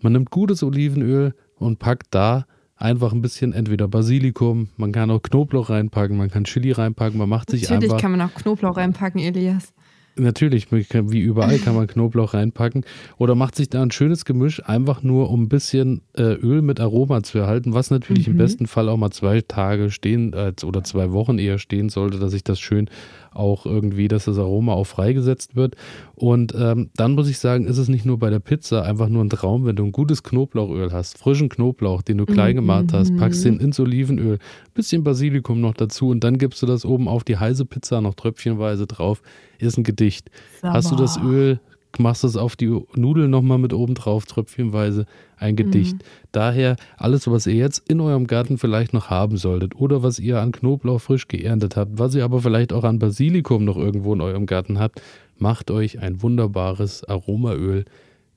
[0.02, 2.46] Man nimmt gutes Olivenöl und packt da
[2.76, 7.28] einfach ein bisschen entweder Basilikum, man kann auch Knoblauch reinpacken, man kann Chili reinpacken, man
[7.28, 7.96] macht sich Natürlich einfach.
[7.96, 9.74] Natürlich kann man auch Knoblauch reinpacken, Elias.
[10.18, 12.86] Natürlich, wie überall kann man Knoblauch reinpacken.
[13.18, 16.80] Oder macht sich da ein schönes Gemisch, einfach nur um ein bisschen äh, Öl mit
[16.80, 18.34] Aroma zu erhalten, was natürlich mhm.
[18.34, 22.32] im besten Fall auch mal zwei Tage stehen oder zwei Wochen eher stehen sollte, dass
[22.32, 22.90] sich das schön
[23.36, 25.76] auch irgendwie, dass das Aroma auch freigesetzt wird.
[26.16, 29.24] Und ähm, dann muss ich sagen, ist es nicht nur bei der Pizza einfach nur
[29.24, 33.12] ein Traum, wenn du ein gutes Knoblauchöl hast, frischen Knoblauch, den du klein gemacht hast,
[33.12, 33.18] mhm.
[33.18, 34.40] packst den ins Olivenöl,
[34.74, 38.16] bisschen Basilikum noch dazu und dann gibst du das oben auf die heiße Pizza noch
[38.16, 39.22] tröpfchenweise drauf.
[39.58, 40.30] Ist ein Gedicht.
[40.62, 40.74] Sauber.
[40.74, 41.60] Hast du das Öl
[42.00, 45.06] machst es auf die Nudeln nochmal mit oben drauf, tröpfchenweise
[45.38, 45.98] ein Gedicht.
[45.98, 46.02] Mhm.
[46.32, 50.40] Daher alles, was ihr jetzt in eurem Garten vielleicht noch haben solltet oder was ihr
[50.40, 54.22] an Knoblauch frisch geerntet habt, was ihr aber vielleicht auch an Basilikum noch irgendwo in
[54.22, 55.02] eurem Garten habt,
[55.38, 57.86] macht euch ein wunderbares Aromaöl.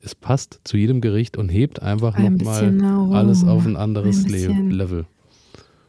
[0.00, 5.06] Es passt zu jedem Gericht und hebt einfach nochmal alles auf ein anderes ein Level.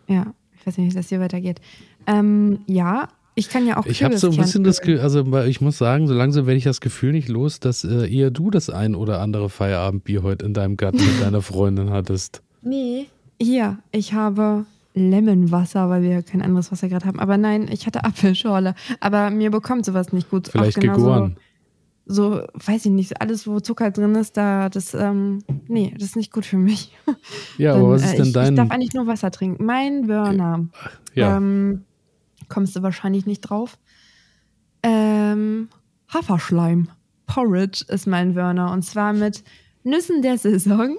[0.08, 1.62] Ja, ich weiß nicht, wie das hier weitergeht.
[2.08, 3.08] Ähm, ja,
[3.40, 6.08] ich kann ja auch Ich habe so ein bisschen das Gefühl, also ich muss sagen,
[6.08, 9.22] so langsam werde ich das Gefühl nicht los, dass äh, eher du das ein oder
[9.22, 12.42] andere Feierabendbier heute in deinem Garten mit deiner Freundin hattest.
[12.62, 13.08] Nee.
[13.42, 17.20] Hier, ich habe Lemonwasser, weil wir kein anderes Wasser gerade haben.
[17.20, 18.76] Aber nein, ich hatte Apfelschorle.
[19.00, 20.50] Aber mir bekommt sowas nicht gut.
[20.50, 21.38] Vielleicht gegoren.
[22.12, 26.16] So, weiß ich nicht, alles, wo Zucker drin ist, da, das, ähm, nee, das ist
[26.16, 26.92] nicht gut für mich.
[27.60, 28.54] Ja, Dann, aber was ist denn äh, ich, dein...
[28.54, 29.64] Ich darf eigentlich nur Wasser trinken.
[29.64, 30.66] Mein Burner.
[31.14, 31.38] Ja.
[31.38, 31.84] Ähm,
[32.50, 33.78] kommst du wahrscheinlich nicht drauf.
[34.84, 35.70] Ähm,
[36.10, 36.90] Haferschleim.
[37.28, 38.72] Porridge ist mein Wörner.
[38.72, 39.44] Und zwar mit
[39.84, 40.98] Nüssen der Saison.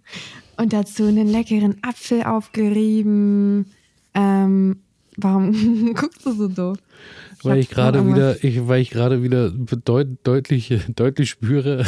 [0.56, 3.66] und dazu einen leckeren Apfel aufgerieben.
[4.14, 4.80] Ähm,
[5.16, 6.78] warum guckst du so doof?
[7.38, 11.84] Ich weil ich gerade wieder, ich, weil ich gerade wieder deut, deutlich, deutlich spüre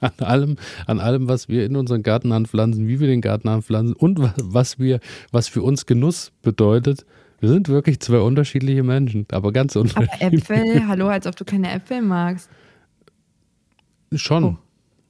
[0.00, 3.96] an allem, an allem, was wir in unseren Garten anpflanzen, wie wir den Garten anpflanzen
[3.96, 5.00] und was wir,
[5.30, 7.06] was für uns Genuss bedeutet,
[7.42, 10.22] wir sind wirklich zwei unterschiedliche Menschen, aber ganz unterschiedlich.
[10.22, 12.48] Aber Äpfel, hallo, als ob du keine Äpfel magst.
[14.12, 14.44] Schon.
[14.44, 14.56] Oh.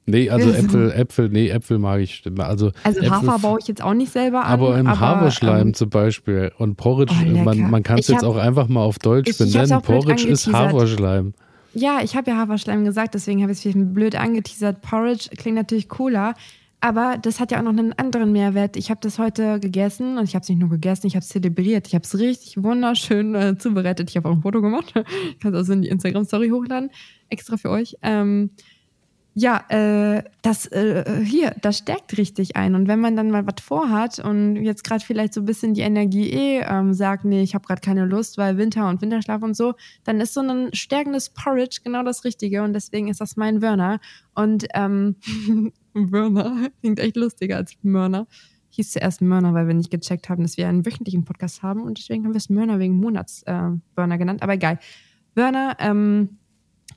[0.07, 2.23] Nee, also Äpfel, Äpfel, nee, Äpfel mag ich.
[2.39, 4.51] Also, also Äpfel, Hafer baue ich jetzt auch nicht selber an.
[4.51, 8.25] Aber im aber, Haferschleim ähm, zum Beispiel und Porridge, oh, man, man kann es jetzt
[8.25, 9.79] auch einfach mal auf Deutsch ich, benennen.
[9.79, 11.35] Ich Porridge ist Haferschleim.
[11.75, 14.81] Ja, ich habe ja Haferschleim gesagt, deswegen habe ich es blöd angeteasert.
[14.81, 16.33] Porridge klingt natürlich cooler,
[16.83, 18.77] aber das hat ja auch noch einen anderen Mehrwert.
[18.77, 21.29] Ich habe das heute gegessen und ich habe es nicht nur gegessen, ich habe es
[21.29, 21.87] zelebriert.
[21.87, 24.11] Ich habe es richtig wunderschön äh, zubereitet.
[24.11, 24.93] Ich habe auch ein Foto gemacht.
[25.31, 26.91] Ich kann es also in die Instagram-Story hochladen,
[27.29, 27.97] extra für euch.
[28.03, 28.51] Ähm,
[29.35, 32.75] ja, äh, das äh, hier, das stärkt richtig ein.
[32.75, 35.83] Und wenn man dann mal was vorhat und jetzt gerade vielleicht so ein bisschen die
[35.83, 39.57] Energie eh ähm, sagt, nee, ich habe gerade keine Lust, weil Winter und Winterschlaf und
[39.57, 39.75] so,
[40.05, 42.63] dann ist so ein stärkendes Porridge genau das Richtige.
[42.65, 44.01] Und deswegen ist das mein Wörner.
[44.35, 45.17] Und ähm,
[45.95, 48.27] Wörner klingt echt lustiger als Mörner.
[48.71, 51.83] Hieß zuerst Mörner, weil wir nicht gecheckt haben, dass wir einen wöchentlichen Podcast haben.
[51.83, 54.43] Und deswegen haben wir es Mörner wegen Monatswörner äh, genannt.
[54.43, 54.79] Aber egal.
[55.35, 56.39] Wörner, ähm,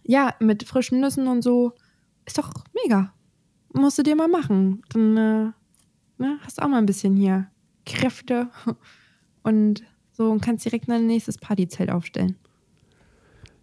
[0.04, 1.74] ja, mit frischen Nüssen und so
[2.26, 2.52] ist doch
[2.84, 3.14] mega.
[3.74, 4.82] Musst du dir mal machen.
[4.90, 5.52] Dann äh,
[6.18, 7.48] ne, hast du auch mal ein bisschen hier
[7.86, 8.50] Kräfte
[9.44, 12.38] und so und kannst direkt ein nächstes Partyzelt aufstellen.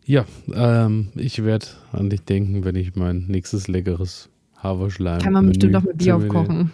[0.05, 4.29] Ja, ähm, ich werde an dich denken, wenn ich mein nächstes leckeres
[4.63, 5.21] Haferschleim.
[5.21, 6.73] Kann man bestimmt auch mit Bier aufkochen.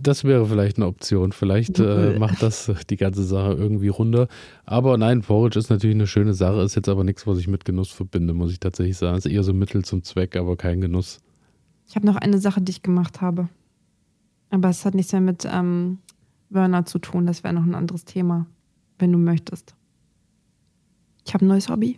[0.00, 1.32] Das wäre vielleicht eine Option.
[1.32, 4.28] Vielleicht äh, macht das die ganze Sache irgendwie runter.
[4.64, 7.64] Aber nein, Porridge ist natürlich eine schöne Sache, ist jetzt aber nichts, was ich mit
[7.66, 9.18] Genuss verbinde, muss ich tatsächlich sagen.
[9.18, 11.20] Ist eher so Mittel zum Zweck, aber kein Genuss.
[11.86, 13.48] Ich habe noch eine Sache, die ich gemacht habe.
[14.50, 15.98] Aber es hat nichts mehr mit ähm,
[16.48, 17.26] Werner zu tun.
[17.26, 18.46] Das wäre noch ein anderes Thema,
[18.98, 19.74] wenn du möchtest.
[21.26, 21.96] Ich habe ein neues Hobby.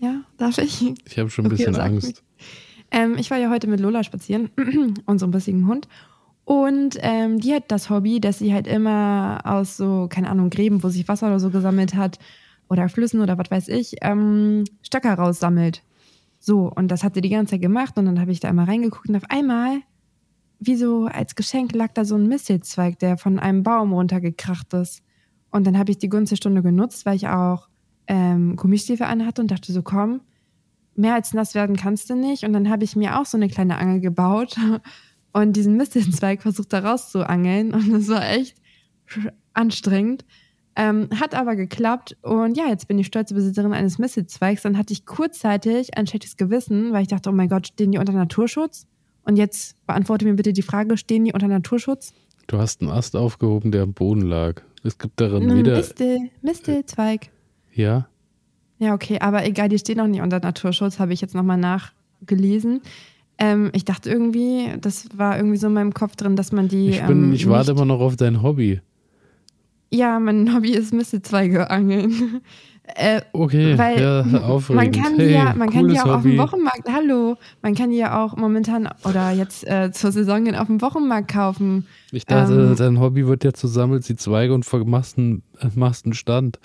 [0.00, 0.92] Ja, darf ich?
[1.06, 2.24] Ich habe schon ein okay, bisschen Angst.
[2.92, 4.50] Ähm, ich war ja heute mit Lola spazieren,
[5.06, 5.88] unserem bissigen Hund.
[6.44, 10.82] Und ähm, die hat das Hobby, dass sie halt immer aus so, keine Ahnung, Gräben,
[10.82, 12.18] wo sich Wasser oder so gesammelt hat,
[12.72, 15.82] oder Flüssen oder was weiß ich, ähm, Stöcker raussammelt.
[16.38, 18.64] So, und das hat sie die ganze Zeit gemacht und dann habe ich da einmal
[18.64, 19.80] reingeguckt und auf einmal,
[20.58, 25.02] wie so als Geschenk, lag da so ein Mistelzweig, der von einem Baum runtergekracht ist.
[25.50, 27.68] Und dann habe ich die günstige Stunde genutzt, weil ich auch
[28.06, 30.22] ähm, Gummistiefel anhatte und dachte so, komm,
[30.94, 32.44] mehr als nass werden kannst du nicht.
[32.44, 34.56] Und dann habe ich mir auch so eine kleine Angel gebaut
[35.32, 37.72] und diesen Mistelzweig versucht da rauszuangeln.
[37.74, 38.56] Und das war echt
[39.54, 40.24] anstrengend.
[40.74, 44.62] Ähm, hat aber geklappt und ja, jetzt bin ich stolze Besitzerin eines Mistelzweigs.
[44.62, 47.98] Dann hatte ich kurzzeitig ein schlechtes Gewissen, weil ich dachte, oh mein Gott, stehen die
[47.98, 48.86] unter Naturschutz?
[49.24, 52.14] Und jetzt beantworte mir bitte die Frage, stehen die unter Naturschutz?
[52.46, 54.62] Du hast einen Ast aufgehoben, der am Boden lag.
[54.82, 55.76] Es gibt darin wieder...
[55.76, 57.30] Mistel, Mistelzweig.
[57.72, 58.08] Ja?
[58.82, 62.80] Ja, okay, aber egal, die stehen auch nicht unter Naturschutz, habe ich jetzt nochmal nachgelesen.
[63.38, 66.90] Ähm, ich dachte irgendwie, das war irgendwie so in meinem Kopf drin, dass man die.
[66.90, 68.80] Ich, bin, ähm, ich warte immer noch auf dein Hobby.
[69.92, 72.40] Ja, mein Hobby ist Mistelzweige angeln.
[72.96, 74.96] Äh, okay, weil ja, aufregend.
[74.96, 76.16] Man kann hey, die ja, man kann die ja auch Hobby.
[76.16, 80.52] auf dem Wochenmarkt, hallo, man kann die ja auch momentan oder jetzt äh, zur Saison
[80.56, 81.86] auf dem Wochenmarkt kaufen.
[82.10, 85.44] Ich dachte, ähm, dein Hobby wird jetzt, du sammelst die Zweige und machst einen,
[85.76, 86.58] machst einen Stand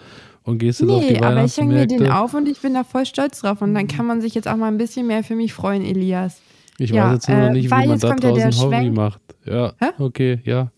[0.48, 2.74] und gehst jetzt nee, auf die aber ich hänge mir den auf und ich bin
[2.74, 5.22] da voll stolz drauf und dann kann man sich jetzt auch mal ein bisschen mehr
[5.22, 6.42] für mich freuen, Elias.
[6.78, 8.96] Ich ja, weiß jetzt nur noch nicht, äh, wie man da draußen ja Hobby Schwenk.
[8.96, 9.22] macht.
[9.46, 9.90] Ja, Hä?
[10.00, 10.72] okay, ja.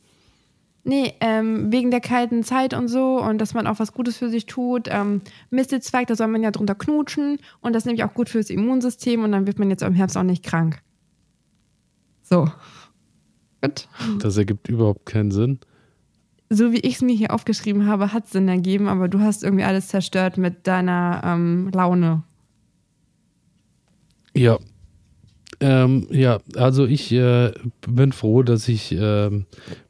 [0.84, 4.30] Nee, ähm, wegen der kalten Zeit und so und dass man auch was Gutes für
[4.30, 4.88] sich tut.
[4.89, 8.49] Ähm, Mistelzweig, da soll man ja drunter knutschen und das ist nämlich auch gut fürs
[8.49, 10.82] Immunsystem und dann wird man jetzt im Herbst auch nicht krank.
[12.24, 12.49] So.
[13.61, 13.88] Gut.
[14.20, 15.59] Das ergibt überhaupt keinen Sinn
[16.49, 19.63] so wie ich es mir hier aufgeschrieben habe, hat Sinn ergeben, aber du hast irgendwie
[19.63, 22.23] alles zerstört mit deiner ähm, Laune.
[24.35, 24.57] Ja.
[25.61, 27.51] Ähm, ja, also ich äh,
[27.85, 29.29] bin froh, dass ich äh,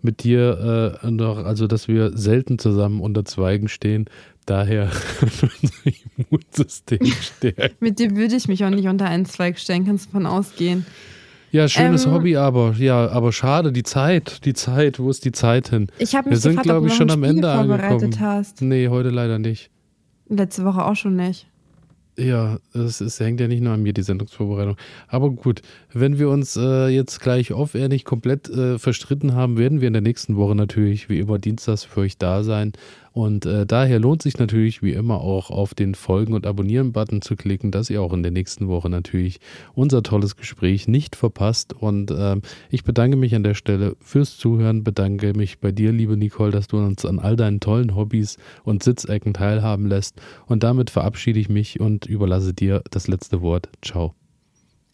[0.01, 4.05] mit dir äh, noch, also dass wir selten zusammen unter Zweigen stehen,
[4.47, 4.89] daher
[5.22, 7.76] unser Immunsystem stärken.
[7.80, 10.86] mit dir würde ich mich auch nicht unter einen Zweig stellen, kannst du davon ausgehen.
[11.52, 15.32] Ja, schönes ähm, Hobby, aber ja, aber schade, die Zeit, die Zeit, wo ist die
[15.32, 15.88] Zeit hin?
[15.97, 18.20] Ich habe mich Wir sind, glaube ich, schon am Ende angekommen.
[18.20, 18.62] Hast.
[18.62, 19.72] Nee, heute leider nicht.
[20.28, 21.47] Letzte Woche auch schon nicht.
[22.18, 24.76] Ja, es, es, hängt ja nicht nur an mir, die Sendungsvorbereitung.
[25.08, 25.62] Aber gut,
[25.92, 29.94] wenn wir uns äh, jetzt gleich off-air nicht komplett äh, verstritten haben, werden wir in
[29.94, 32.74] der nächsten Woche natürlich wie immer Dienstags für euch da sein.
[33.12, 37.36] Und äh, daher lohnt sich natürlich wie immer auch auf den Folgen- und Abonnieren-Button zu
[37.36, 39.40] klicken, dass ihr auch in der nächsten Woche natürlich
[39.74, 41.74] unser tolles Gespräch nicht verpasst.
[41.74, 46.18] Und ähm, ich bedanke mich an der Stelle fürs Zuhören, bedanke mich bei dir, liebe
[46.18, 50.22] Nicole, dass du uns an all deinen tollen Hobbys und Sitzecken teilhaben lässt.
[50.46, 53.70] Und damit verabschiede ich mich und überlasse dir das letzte Wort.
[53.82, 54.19] Ciao.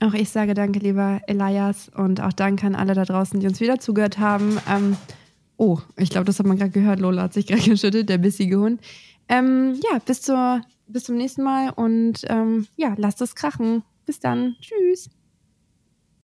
[0.06, 3.60] Auch ich sage danke, lieber Elias, und auch danke an alle da draußen, die uns
[3.60, 4.60] wieder zugehört haben.
[4.70, 4.96] Ähm,
[5.58, 7.00] Oh, ich glaube, das hat man gerade gehört.
[7.00, 8.82] Lola hat sich gerade geschüttelt, der bissige Hund.
[9.28, 13.84] Ähm, ja, bis, zur, bis zum nächsten Mal und ähm, ja, lasst es krachen.
[14.06, 14.56] Bis dann.
[14.62, 15.10] Tschüss.